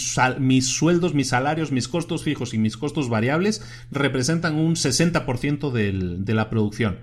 [0.67, 3.63] sueldos, mis salarios, mis costos fijos y mis costos variables
[3.93, 6.99] representan un 60% de la producción.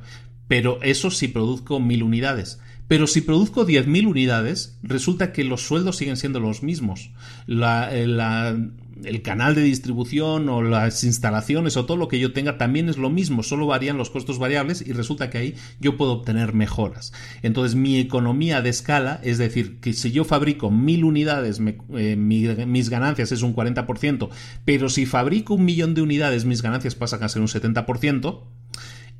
[0.49, 2.59] Pero eso si produzco mil unidades.
[2.89, 7.11] Pero si produzco 10.000 unidades, resulta que los sueldos siguen siendo los mismos.
[7.47, 8.67] Eh,
[9.03, 12.97] el canal de distribución o las instalaciones o todo lo que yo tenga también es
[12.97, 17.13] lo mismo, solo varían los costos variables y resulta que ahí yo puedo obtener mejoras.
[17.41, 21.61] Entonces mi economía de escala, es decir, que si yo fabrico mil unidades,
[21.95, 24.29] eh, mis ganancias es un 40%,
[24.65, 28.43] pero si fabrico un millón de unidades, mis ganancias pasan a ser un 70%,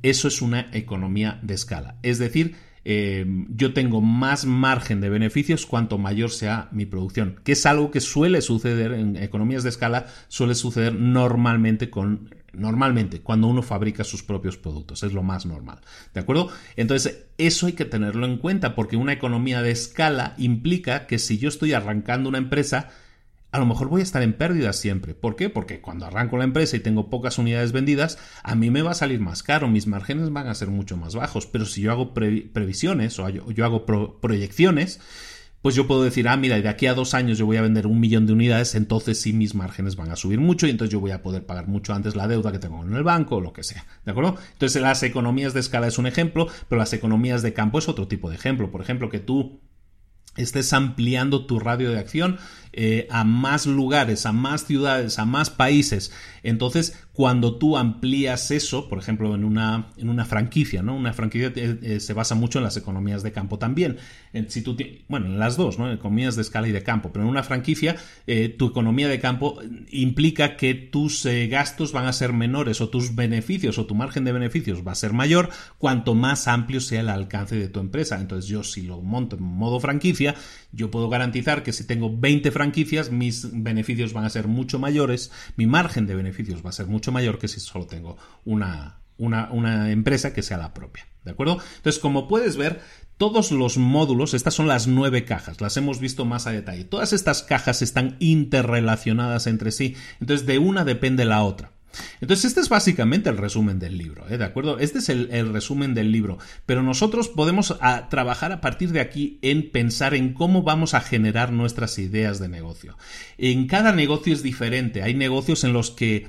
[0.02, 1.96] eso es una economía de escala.
[2.02, 2.54] Es decir,
[2.84, 7.90] eh, yo tengo más margen de beneficios cuanto mayor sea mi producción, que es algo
[7.90, 14.02] que suele suceder en economías de escala, suele suceder normalmente con normalmente cuando uno fabrica
[14.02, 15.78] sus propios productos, es lo más normal,
[16.14, 16.50] ¿de acuerdo?
[16.76, 21.38] Entonces, eso hay que tenerlo en cuenta porque una economía de escala implica que si
[21.38, 22.88] yo estoy arrancando una empresa,
[23.52, 25.14] a lo mejor voy a estar en pérdida siempre.
[25.14, 25.50] ¿Por qué?
[25.50, 28.94] Porque cuando arranco la empresa y tengo pocas unidades vendidas, a mí me va a
[28.94, 31.46] salir más caro, mis márgenes van a ser mucho más bajos.
[31.46, 33.86] Pero si yo hago previsiones o yo, hago
[34.20, 35.00] proyecciones,
[35.62, 37.86] pues yo puedo decir, ah, mira, de aquí a dos años yo voy a vender
[37.86, 41.00] un millón de unidades, entonces sí mis márgenes van a subir mucho y entonces yo
[41.00, 43.52] voy a poder pagar mucho antes la deuda que tengo en el banco o lo
[43.52, 43.84] que sea.
[44.04, 44.36] ¿De acuerdo?
[44.52, 48.08] Entonces las economías de escala es un ejemplo, pero las economías de campo es otro
[48.08, 48.70] tipo de ejemplo.
[48.70, 49.60] Por ejemplo, que tú
[50.42, 52.38] estés ampliando tu radio de acción
[52.72, 56.12] eh, a más lugares, a más ciudades, a más países.
[56.42, 60.96] Entonces, cuando tú amplías eso, por ejemplo, en una, en una franquicia, ¿no?
[60.96, 63.98] Una franquicia eh, eh, se basa mucho en las economías de campo también.
[64.48, 64.76] si tú
[65.08, 65.92] bueno, en las dos, ¿no?
[65.92, 67.12] Economías de escala y de campo.
[67.12, 67.96] Pero en una franquicia,
[68.56, 73.78] tu economía de campo implica que tus gastos van a ser menores o tus beneficios
[73.78, 77.56] o tu margen de beneficios va a ser mayor cuanto más amplio sea el alcance
[77.56, 78.20] de tu empresa.
[78.20, 80.34] Entonces, yo si lo monto en modo franquicia,
[80.72, 85.30] yo puedo garantizar que si tengo 20 franquicias, mis beneficios van a ser mucho mayores,
[85.56, 89.90] mi margen de beneficios va a ser mucho mayor que si solo tengo una, una,
[89.90, 91.06] empresa que sea la propia.
[91.24, 91.58] ¿De acuerdo?
[91.76, 92.80] Entonces, como puedes ver,
[93.18, 96.84] todos los módulos, estas son las nueve cajas, las hemos visto más a detalle.
[96.84, 101.72] Todas estas cajas están interrelacionadas entre sí, entonces de una depende la otra.
[102.20, 104.38] Entonces, este es básicamente el resumen del libro, ¿eh?
[104.38, 104.78] ¿de acuerdo?
[104.78, 107.76] Este es el, resumen del libro, pero nosotros podemos
[108.10, 112.48] trabajar a partir de aquí en pensar en cómo vamos a generar nuestras ideas de
[112.48, 112.96] negocio.
[113.38, 116.28] En cada negocio es diferente, hay negocios en los que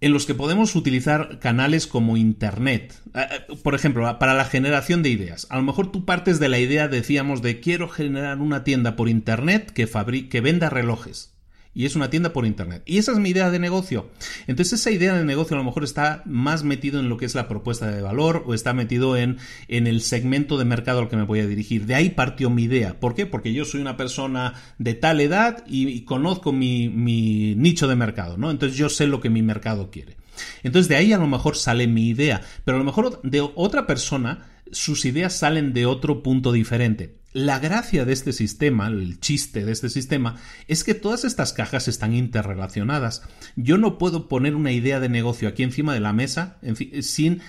[0.00, 2.94] en los que podemos utilizar canales como Internet.
[3.14, 5.46] Eh, eh, por ejemplo, para la generación de ideas.
[5.50, 9.08] A lo mejor tú partes de la idea, decíamos, de quiero generar una tienda por
[9.08, 9.88] Internet que,
[10.28, 11.33] que venda relojes
[11.74, 12.82] y es una tienda por internet.
[12.86, 14.10] Y esa es mi idea de negocio.
[14.46, 17.34] Entonces esa idea de negocio a lo mejor está más metido en lo que es
[17.34, 21.16] la propuesta de valor o está metido en, en el segmento de mercado al que
[21.16, 21.86] me voy a dirigir.
[21.86, 23.00] De ahí partió mi idea.
[23.00, 23.26] ¿Por qué?
[23.26, 28.36] Porque yo soy una persona de tal edad y, conozco mi, mi nicho de mercado,
[28.36, 28.50] ¿no?
[28.50, 30.16] Entonces yo sé lo que mi mercado quiere.
[30.62, 33.86] Entonces de ahí a lo mejor sale mi idea, pero a lo mejor de otra
[33.86, 37.23] persona sus ideas salen de otro punto diferente.
[37.34, 40.36] La gracia de este sistema, el chiste de este sistema,
[40.68, 43.22] es que todas estas cajas están interrelacionadas.
[43.56, 46.58] Yo no puedo poner una idea de negocio aquí encima de la mesa
[47.02, 47.42] sin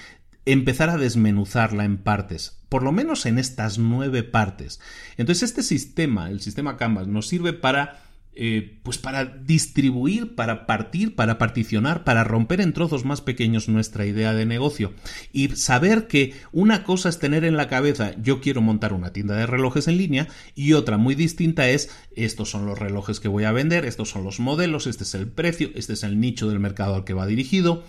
[0.45, 4.79] empezar a desmenuzarla en partes, por lo menos en estas nueve partes.
[5.17, 8.04] Entonces este sistema, el sistema Canvas, nos sirve para
[8.37, 14.05] eh, pues para distribuir, para partir, para particionar, para romper en trozos más pequeños nuestra
[14.05, 14.93] idea de negocio.
[15.31, 19.35] Y saber que una cosa es tener en la cabeza yo quiero montar una tienda
[19.35, 23.43] de relojes en línea y otra muy distinta es estos son los relojes que voy
[23.43, 26.59] a vender, estos son los modelos, este es el precio, este es el nicho del
[26.59, 27.83] mercado al que va dirigido,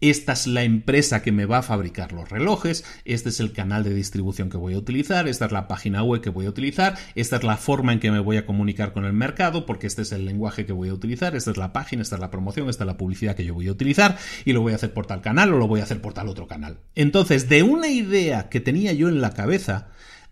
[0.00, 3.84] esta es la empresa que me va a fabricar los relojes, este es el canal
[3.84, 6.96] de distribución que voy a utilizar, esta es la página web que voy a utilizar,
[7.14, 10.02] esta es la forma en que me voy a comunicar con el mercado porque este
[10.02, 12.68] es el lenguaje que voy a utilizar, esta es la página, esta es la promoción,
[12.68, 15.06] esta es la publicidad que yo voy a utilizar y lo voy a hacer por
[15.06, 16.78] tal canal o lo voy a hacer por tal otro canal.
[16.94, 19.88] Entonces, de una idea que tenía yo en la cabeza,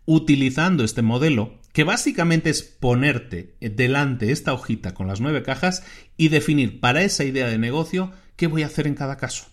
[0.06, 5.82] utilizando este modelo, que básicamente es ponerte delante esta hojita con las nueve cajas
[6.16, 9.46] y definir para esa idea de negocio qué voy a hacer en cada caso.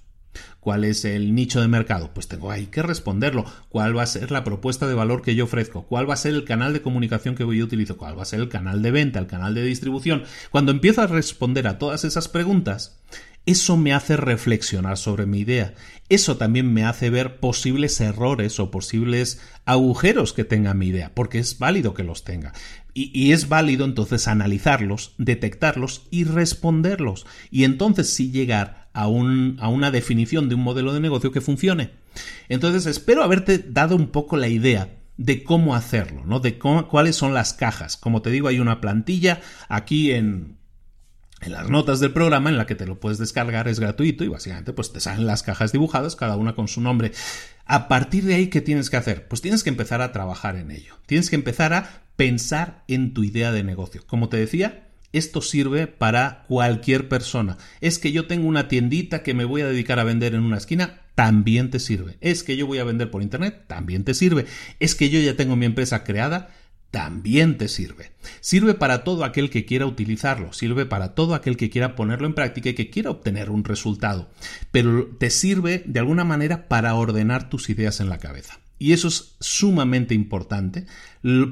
[0.66, 2.10] ¿Cuál es el nicho de mercado?
[2.12, 3.46] Pues tengo ahí que responderlo.
[3.70, 5.84] ¿Cuál va a ser la propuesta de valor que yo ofrezco?
[5.84, 7.98] ¿Cuál va a ser el canal de comunicación que voy a utilizar?
[7.98, 10.24] ¿Cuál va a ser el canal de venta, el canal de distribución?
[10.50, 13.00] Cuando empiezo a responder a todas esas preguntas,
[13.46, 15.76] eso me hace reflexionar sobre mi idea.
[16.10, 21.38] Eso también me hace ver posibles errores o posibles agujeros que tenga mi idea, porque
[21.38, 22.54] es válido que los tenga.
[22.96, 27.28] Y, y, es válido entonces analizarlos, detectarlos y responderlos.
[27.52, 31.42] Y entonces sí llegar a, un, a una definición de un modelo de negocio que
[31.42, 31.92] funcione.
[32.50, 36.40] Entonces, espero haberte dado un poco la idea de cómo hacerlo, ¿no?
[36.40, 37.98] De cuáles son las cajas.
[37.98, 40.58] Como te digo, hay una plantilla aquí en,
[41.42, 44.30] en las notas del programa en la que te lo puedes descargar, es gratuito y
[44.30, 47.12] básicamente pues te salen las cajas dibujadas, cada una con su nombre.
[47.66, 49.28] A partir de ahí, ¿qué tienes que hacer?
[49.28, 50.96] Pues tienes que empezar a trabajar en ello.
[51.06, 54.04] Tienes que empezar a pensar en tu idea de negocio.
[54.08, 54.85] Como te decía,
[55.18, 57.58] esto sirve para cualquier persona.
[57.82, 60.58] Es que yo tengo una tiendita que me voy a dedicar a vender en una
[60.58, 62.18] esquina, también te sirve.
[62.22, 64.46] Es que yo voy a vender por internet, también te sirve.
[64.80, 66.50] Es que yo ya tengo mi empresa creada,
[66.92, 68.12] también te sirve.
[68.40, 72.36] Sirve para todo aquel que quiera utilizarlo, sirve para todo aquel que quiera ponerlo en
[72.36, 74.30] práctica y que quiera obtener un resultado,
[74.72, 78.60] pero te sirve de alguna manera para ordenar tus ideas en la cabeza.
[78.78, 80.86] Y eso es sumamente importante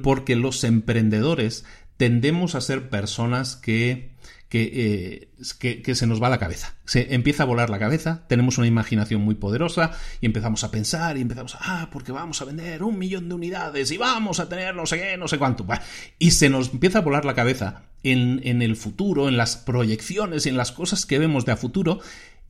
[0.01, 1.65] porque los emprendedores
[2.03, 4.11] tendemos a ser personas que,
[4.51, 6.75] eh, que, que, se nos va la cabeza.
[6.83, 11.15] Se empieza a volar la cabeza, tenemos una imaginación muy poderosa y empezamos a pensar
[11.15, 14.49] y empezamos a, ah, porque vamos a vender un millón de unidades y vamos a
[14.49, 15.65] tener no sé qué, no sé cuánto.
[16.19, 20.45] Y se nos empieza a volar la cabeza en, en el futuro, en las proyecciones,
[20.45, 22.01] en las cosas que vemos de a futuro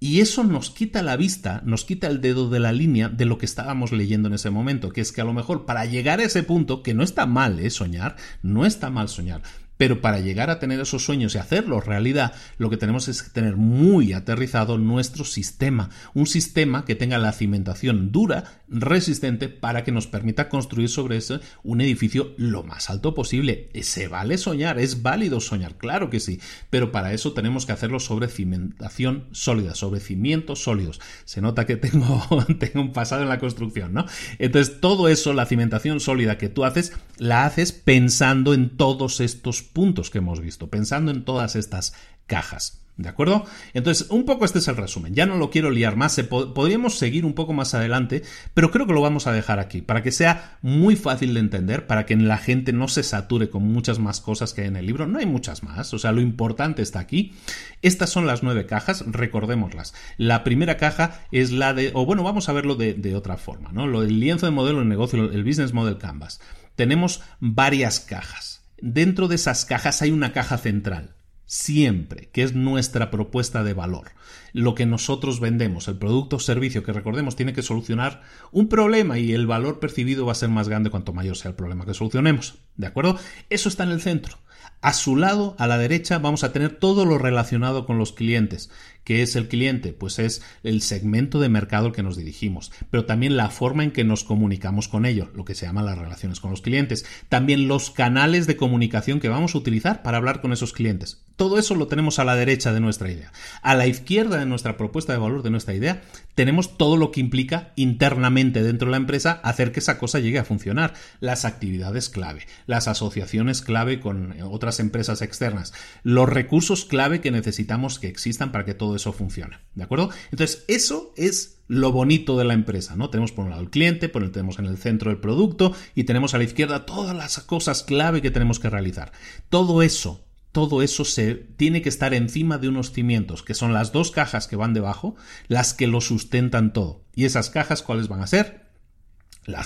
[0.04, 3.38] y eso nos quita la vista, nos quita el dedo de la línea de lo
[3.38, 6.26] que estábamos leyendo en ese momento, que es que a lo mejor para llegar a
[6.26, 7.70] ese punto, que no está mal ¿eh?
[7.70, 9.44] soñar, no está mal soñar,
[9.84, 13.58] pero para llegar a tener esos sueños y hacerlos realidad, lo que tenemos es tener
[13.58, 15.90] muy aterrizado nuestro sistema.
[16.14, 21.42] Un sistema que tenga la cimentación dura, resistente, para que nos permita construir sobre eso
[21.64, 23.72] un edificio lo más alto posible.
[23.82, 28.00] Se vale soñar, es válido soñar, claro que sí, pero para eso tenemos que hacerlo
[28.00, 31.02] sobre cimentación sólida, sobre cimientos sólidos.
[31.26, 32.26] Se nota que tengo,
[32.58, 34.06] tengo un pasado en la construcción, ¿no?
[34.40, 39.73] Entonces, todo eso, la cimentación sólida que tú haces, la haces pensando en todos estos
[39.74, 41.94] puntos que hemos visto, pensando en todas estas
[42.28, 42.84] cajas.
[42.96, 43.46] ¿De acuerdo?
[43.74, 45.16] Entonces, un poco este es el resumen.
[45.16, 46.20] Ya no lo quiero liar más.
[46.22, 48.22] podríamos seguir un poco más adelante,
[48.54, 51.88] pero creo que lo vamos a dejar aquí para que sea muy fácil de entender,
[51.88, 54.86] para que la gente no se sature con muchas más cosas que hay en el
[54.86, 55.08] libro.
[55.08, 55.92] No hay muchas más.
[55.96, 57.34] O sea, lo importante está aquí.
[57.82, 59.96] Estas son las nueve cajas, recordémoslas.
[60.18, 63.72] La primera caja es la de, o bueno, vamos a verlo de, de otra forma,
[63.72, 63.88] ¿no?
[63.88, 66.42] Lo lienzo de modelo de negocio, el Business Model Canvas.
[66.76, 68.53] Tenemos varias cajas
[68.84, 71.16] dentro de esas cajas hay una caja central,
[71.46, 74.12] siempre, que es nuestra propuesta de valor.
[74.52, 79.18] Lo que nosotros vendemos, el producto o servicio que recordemos tiene que solucionar un problema
[79.18, 81.94] y el valor percibido va a ser más grande cuanto mayor sea el problema que
[81.94, 82.56] solucionemos.
[82.76, 83.18] ¿De acuerdo?
[83.50, 84.38] Eso está en el centro.
[84.82, 88.70] A su lado, a la derecha, vamos a tener todo lo relacionado con los clientes.
[89.04, 89.92] ¿Qué es el cliente?
[89.92, 93.92] Pues es el segmento de mercado al que nos dirigimos, pero también la forma en
[93.92, 97.06] que nos comunicamos con ellos, lo que se llama las relaciones con los clientes.
[97.30, 101.24] También los canales de comunicación que vamos a utilizar para hablar con esos clientes.
[101.36, 103.32] Todo eso lo tenemos a la derecha de nuestra idea.
[103.64, 106.02] A la izquierda de nuestra propuesta de valor de nuestra idea
[106.36, 110.40] tenemos todo lo que implica internamente dentro de la empresa hacer que esa cosa llegue
[110.40, 110.94] a funcionar.
[111.20, 115.74] Las actividades clave, las asociaciones clave con otras empresas externas,
[116.04, 119.58] los recursos clave que necesitamos que existan para que todo eso funcione.
[119.76, 120.10] ¿De acuerdo?
[120.32, 123.10] Entonces, eso es lo bonito de la empresa, ¿no?
[123.10, 126.04] Tenemos por un lado el cliente, por el tenemos en el centro el producto y
[126.04, 129.12] tenemos a la izquierda todas las cosas clave que tenemos que realizar.
[129.50, 130.24] Todo eso
[130.54, 134.48] todo eso se tiene que estar encima de unos cimientos, que son las dos cajas
[134.48, 135.16] que van debajo,
[135.48, 137.04] las que lo sustentan todo.
[137.16, 138.64] ¿Y esas cajas cuáles van a ser?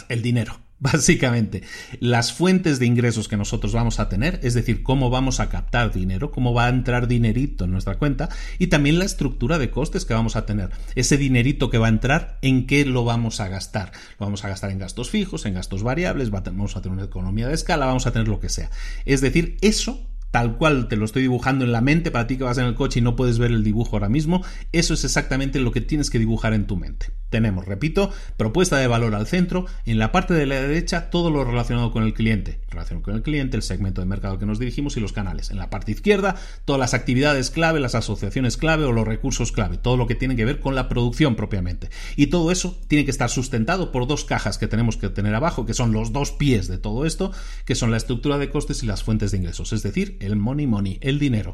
[0.09, 1.63] el dinero, básicamente.
[1.99, 5.91] Las fuentes de ingresos que nosotros vamos a tener, es decir, cómo vamos a captar
[5.91, 10.05] dinero, cómo va a entrar dinerito en nuestra cuenta, y también la estructura de costes
[10.05, 10.69] que vamos a tener.
[10.95, 13.91] Ese dinerito que va a entrar, ¿en qué lo vamos a gastar?
[14.19, 17.47] Lo vamos a gastar en gastos fijos, en gastos variables, vamos a tener una economía
[17.47, 18.69] de escala, vamos a tener lo que sea.
[19.05, 22.43] Es decir, eso tal cual te lo estoy dibujando en la mente para ti que
[22.43, 25.59] vas en el coche y no puedes ver el dibujo ahora mismo, eso es exactamente
[25.59, 27.07] lo que tienes que dibujar en tu mente.
[27.29, 31.43] Tenemos, repito, propuesta de valor al centro, en la parte de la derecha todo lo
[31.43, 34.95] relacionado con el cliente, relación con el cliente, el segmento de mercado que nos dirigimos
[34.95, 35.51] y los canales.
[35.51, 39.77] En la parte izquierda, todas las actividades clave, las asociaciones clave o los recursos clave,
[39.77, 41.89] todo lo que tiene que ver con la producción propiamente.
[42.15, 45.65] Y todo eso tiene que estar sustentado por dos cajas que tenemos que tener abajo,
[45.65, 47.33] que son los dos pies de todo esto,
[47.65, 50.67] que son la estructura de costes y las fuentes de ingresos, es decir, el money
[50.67, 51.53] money, el dinero.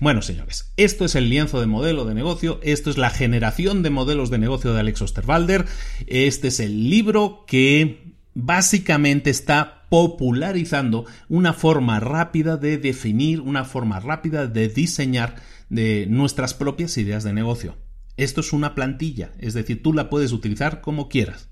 [0.00, 3.90] Bueno, señores, esto es el lienzo de modelo de negocio, esto es la generación de
[3.90, 5.66] modelos de negocio de Alex Osterwalder,
[6.06, 14.00] este es el libro que básicamente está popularizando una forma rápida de definir, una forma
[14.00, 15.36] rápida de diseñar
[15.68, 17.76] de nuestras propias ideas de negocio.
[18.16, 21.48] Esto es una plantilla, es decir, tú la puedes utilizar como quieras.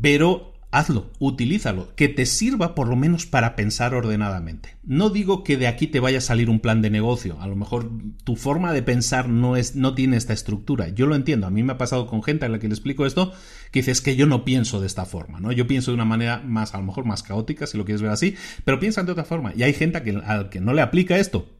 [0.00, 4.76] Pero hazlo, utilízalo, que te sirva por lo menos para pensar ordenadamente.
[4.84, 7.56] No digo que de aquí te vaya a salir un plan de negocio, a lo
[7.56, 7.90] mejor
[8.24, 10.88] tu forma de pensar no es no tiene esta estructura.
[10.88, 13.06] Yo lo entiendo, a mí me ha pasado con gente a la que le explico
[13.06, 13.32] esto
[13.70, 15.52] que dice es que yo no pienso de esta forma, ¿no?
[15.52, 18.10] Yo pienso de una manera más a lo mejor más caótica si lo quieres ver
[18.10, 20.82] así, pero piensan de otra forma y hay gente a que, al que no le
[20.82, 21.57] aplica esto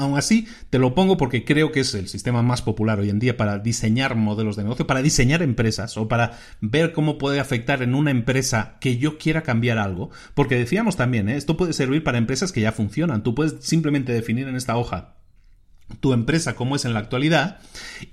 [0.00, 3.18] Aún así, te lo pongo porque creo que es el sistema más popular hoy en
[3.18, 7.82] día para diseñar modelos de negocio, para diseñar empresas o para ver cómo puede afectar
[7.82, 10.10] en una empresa que yo quiera cambiar algo.
[10.34, 11.36] Porque decíamos también, ¿eh?
[11.36, 13.24] esto puede servir para empresas que ya funcionan.
[13.24, 15.17] Tú puedes simplemente definir en esta hoja
[16.00, 17.58] tu empresa como es en la actualidad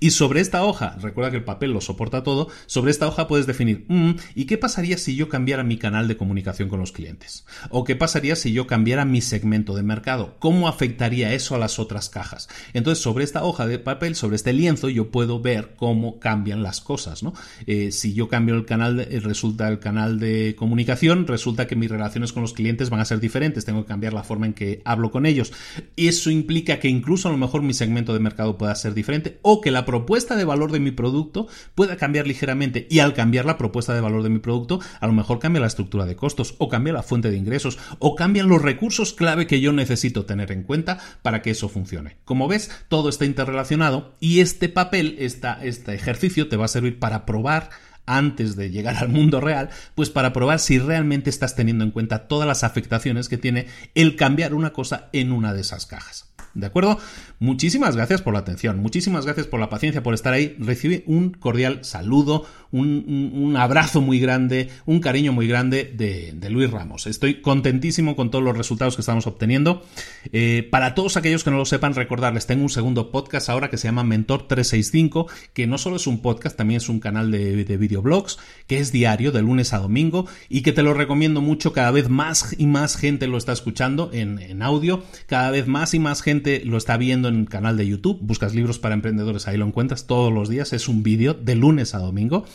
[0.00, 3.46] y sobre esta hoja, recuerda que el papel lo soporta todo, sobre esta hoja puedes
[3.46, 7.44] definir, mm, ¿y qué pasaría si yo cambiara mi canal de comunicación con los clientes?
[7.70, 10.36] ¿O qué pasaría si yo cambiara mi segmento de mercado?
[10.38, 12.48] ¿Cómo afectaría eso a las otras cajas?
[12.72, 16.80] Entonces, sobre esta hoja de papel, sobre este lienzo, yo puedo ver cómo cambian las
[16.80, 17.34] cosas, ¿no?
[17.66, 21.90] Eh, si yo cambio el canal, de, resulta el canal de comunicación, resulta que mis
[21.90, 24.82] relaciones con los clientes van a ser diferentes, tengo que cambiar la forma en que
[24.84, 25.52] hablo con ellos.
[25.96, 29.60] Eso implica que incluso a lo mejor mi segmento de mercado pueda ser diferente o
[29.60, 33.58] que la propuesta de valor de mi producto pueda cambiar ligeramente y al cambiar la
[33.58, 36.68] propuesta de valor de mi producto a lo mejor cambia la estructura de costos o
[36.68, 40.62] cambia la fuente de ingresos o cambian los recursos clave que yo necesito tener en
[40.62, 42.16] cuenta para que eso funcione.
[42.24, 47.26] Como ves, todo está interrelacionado y este papel, este ejercicio te va a servir para
[47.26, 47.70] probar
[48.06, 52.28] antes de llegar al mundo real, pues para probar si realmente estás teniendo en cuenta
[52.28, 56.35] todas las afectaciones que tiene el cambiar una cosa en una de esas cajas.
[56.56, 56.98] ¿De acuerdo?
[57.38, 60.56] Muchísimas gracias por la atención, muchísimas gracias por la paciencia, por estar ahí.
[60.58, 67.06] Recibe un cordial saludo, un, abrazo muy grande, un cariño muy grande de, Luis Ramos.
[67.06, 69.82] Estoy contentísimo con todos los resultados que estamos obteniendo.
[70.32, 73.76] Eh, para todos aquellos que no lo sepan, recordarles, tengo un segundo podcast ahora que
[73.76, 77.64] se llama Mentor 365, que no solo es un podcast, también es un canal de,
[77.64, 81.72] de videoblogs, que es diario, de lunes a domingo, y que te lo recomiendo mucho.
[81.72, 85.94] Cada vez más y más gente lo está escuchando en, en audio, cada vez más
[85.94, 88.18] y más gente lo está viendo en el canal de YouTube.
[88.22, 90.72] Buscas libros para emprendedores, ahí lo encuentras todos los días.
[90.72, 92.46] Es un vídeo de lunes a domingo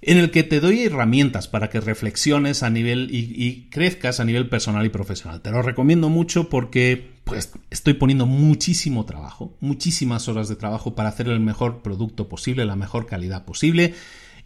[0.00, 4.48] en el que te doy herramientas para que reflexiones a nivel y, crezcas a nivel
[4.48, 5.40] personal y profesional.
[5.40, 11.08] Te lo recomiendo mucho porque pues estoy poniendo muchísimo trabajo, muchísimas horas de trabajo para
[11.08, 13.94] hacer el mejor producto posible, la mejor calidad posible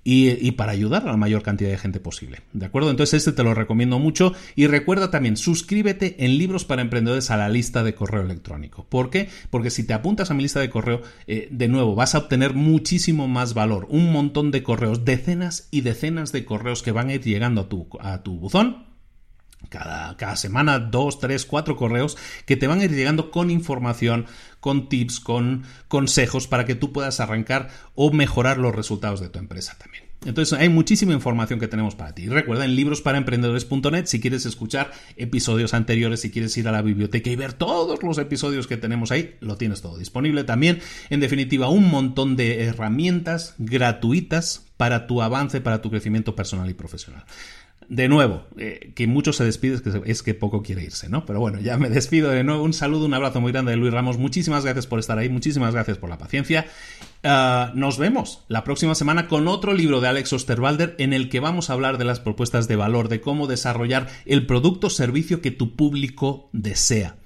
[0.04, 2.40] y, para ayudar a la mayor cantidad de gente posible.
[2.52, 2.90] ¿De acuerdo?
[2.90, 7.36] Entonces este te lo recomiendo mucho y recuerda también suscríbete en Libros para Emprendedores a
[7.36, 8.84] la lista de correo electrónico.
[8.88, 9.28] ¿Por qué?
[9.50, 12.54] Porque si te apuntas a mi lista de correo, eh, de nuevo, vas a obtener
[12.54, 17.14] muchísimo más valor, un montón de correos, decenas y decenas de correos que van a
[17.14, 18.92] ir llegando a tu, a tu buzón
[19.68, 22.16] cada, cada, semana dos, tres, cuatro correos
[22.46, 24.26] que te van a ir llegando con información,
[24.62, 29.40] con tips, con consejos para que tú puedas arrancar o mejorar los resultados de tu
[29.40, 30.04] empresa también.
[30.24, 32.28] Entonces hay muchísima información que tenemos para ti.
[32.28, 37.34] Recuerda en librosparaemprendedores.net si quieres escuchar episodios anteriores, si quieres ir a la biblioteca y
[37.34, 40.78] ver todos los episodios que tenemos ahí, lo tienes todo disponible también.
[41.10, 46.74] En definitiva, un montón de herramientas gratuitas para tu avance, para tu crecimiento personal y
[46.74, 47.24] profesional.
[47.88, 51.26] De nuevo, eh, que mucho se despide es que, poco quiere irse, ¿no?
[51.26, 52.62] Pero bueno, ya me despido de nuevo.
[52.62, 54.18] Un saludo, un abrazo muy grande de Luis Ramos.
[54.18, 56.66] Muchísimas gracias por estar ahí, muchísimas gracias por la paciencia.
[57.24, 61.40] Ah, nos vemos la próxima semana con otro libro de Alex Osterwalder en el que
[61.40, 65.40] vamos a hablar de las propuestas de valor, de cómo desarrollar el producto o servicio
[65.40, 67.16] que tu público desea.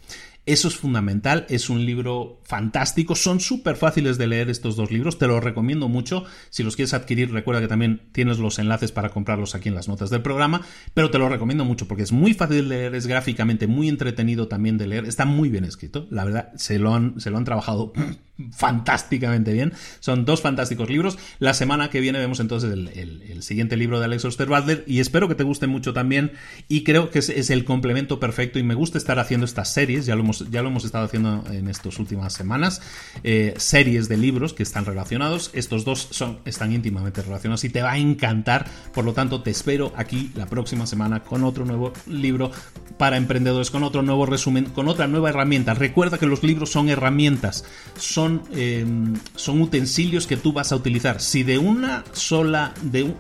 [0.47, 5.19] Eso es fundamental, es un libro fantástico, son súper fáciles de leer estos dos libros,
[5.19, 6.25] te los recomiendo mucho.
[6.51, 9.89] Si los quieres adquirir, recuerda que también tienes los enlaces para comprarlos aquí en las
[9.89, 10.63] notas del programa,
[10.95, 14.47] pero te lo recomiendo mucho porque es muy fácil de leer, es gráficamente muy entretenido
[14.47, 17.45] también de leer, está muy bien escrito, la verdad, se lo han, se lo han
[17.45, 17.93] trabajado
[18.53, 19.73] fantásticamente bien.
[20.01, 21.19] Son dos fantásticos libros.
[21.39, 25.35] La semana que viene vemos entonces el, siguiente libro de Alex Osterwalder y espero que
[25.35, 26.33] te guste mucho también
[26.69, 30.15] y creo que es, el complemento perfecto y me gusta estar haciendo estas series, ya
[30.17, 32.81] lo hemos, ya lo hemos estado haciendo en estas últimas semanas,
[33.25, 35.51] eh, series de libros que están relacionados.
[35.53, 38.67] Estos dos son, están íntimamente relacionados y te va a encantar.
[38.95, 42.51] Por lo tanto, te espero aquí la próxima semana con otro nuevo libro
[42.99, 45.75] para emprendedores, con otro nuevo resumen, con otra nueva herramienta.
[45.75, 47.65] Recuerda que los libros son herramientas,
[47.99, 51.21] son Em, son, utensilios que tú vas a utilizar.
[51.21, 52.75] Si de una sola,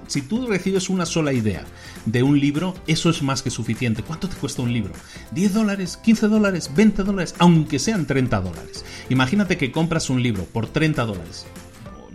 [0.07, 1.65] si tú recibes una sola idea
[2.05, 4.03] de un libro, eso es más que suficiente.
[4.03, 4.93] ¿Cuánto te cuesta un libro?
[5.35, 5.99] ¿10 dólares?
[6.05, 6.71] ¿15 dólares?
[6.75, 7.35] ¿20 dólares?
[7.39, 8.85] Aunque sean 30 dólares.
[9.09, 11.47] Imagínate que compras un libro por 30 dólares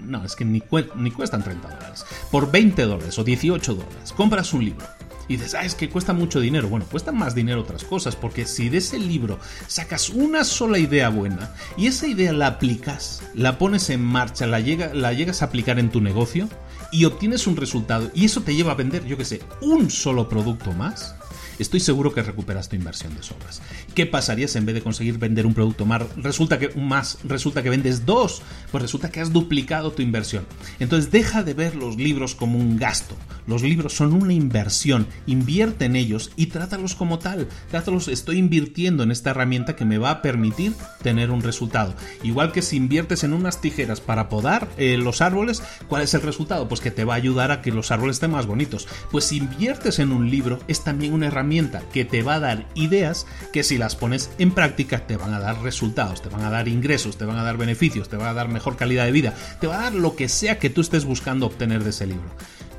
[0.06, 0.62] no, es que ni,
[0.96, 2.06] ni, cuestan 30 dólares.
[2.32, 4.86] Por 20 dólares o 18 dólares, compras un libro.
[5.28, 6.68] Y dices, ah, es que cuesta mucho dinero.
[6.68, 11.10] Bueno, cuesta más dinero otras cosas, porque si de ese libro sacas una sola idea
[11.10, 15.80] buena y esa idea la aplicas, la pones en marcha, la, la llegas a aplicar
[15.80, 16.50] en tu negocio,
[16.92, 20.28] y obtienes un resultado y eso te lleva a vender, yo que sé, un solo
[20.28, 21.16] producto más,
[21.62, 23.62] estoy seguro que recuperas tu inversión de sobras.
[23.94, 28.42] ¿Qué pasaría si en vez de conseguir vender un producto más, resulta que, vendes dos?
[28.72, 30.46] Pues resulta que has duplicado tu inversión.
[30.80, 33.16] Entonces deja de ver los libros como un gasto.
[33.48, 35.08] Los libros son una inversión.
[35.28, 37.48] Invierte en ellos y trátalos como tal.
[37.70, 40.74] Trátalos, estoy invirtiendo en esta herramienta que me va a permitir
[41.04, 41.94] tener un resultado.
[42.24, 46.22] Igual que si inviertes en unas tijeras para podar eh, los árboles, ¿cuál es el
[46.22, 46.68] resultado?
[46.68, 48.88] Pues que te va a ayudar a que los árboles estén más bonitos.
[49.12, 51.51] Pues si inviertes en un libro, es también una herramienta
[51.92, 55.40] que te va a dar ideas que si las pones en práctica te van a
[55.40, 58.34] dar resultados, te van a dar ingresos, te van a dar beneficios, te van a
[58.34, 61.06] dar mejor calidad de vida, te va a dar lo que sea que tú estés
[61.06, 62.30] buscando obtener de ese libro.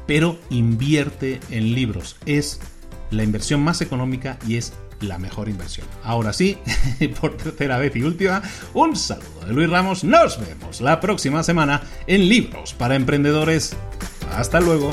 [0.07, 2.61] Pero invierte en libros, es
[3.11, 5.87] la inversión más económica y es la mejor inversión.
[6.03, 6.59] Ahora sí,
[7.21, 8.43] por tercera vez y última,
[8.75, 10.05] un saludo de Luis Ramos.
[10.05, 13.77] Nos vemos la próxima semana en Libros para Emprendedores.
[14.31, 14.93] Hasta luego.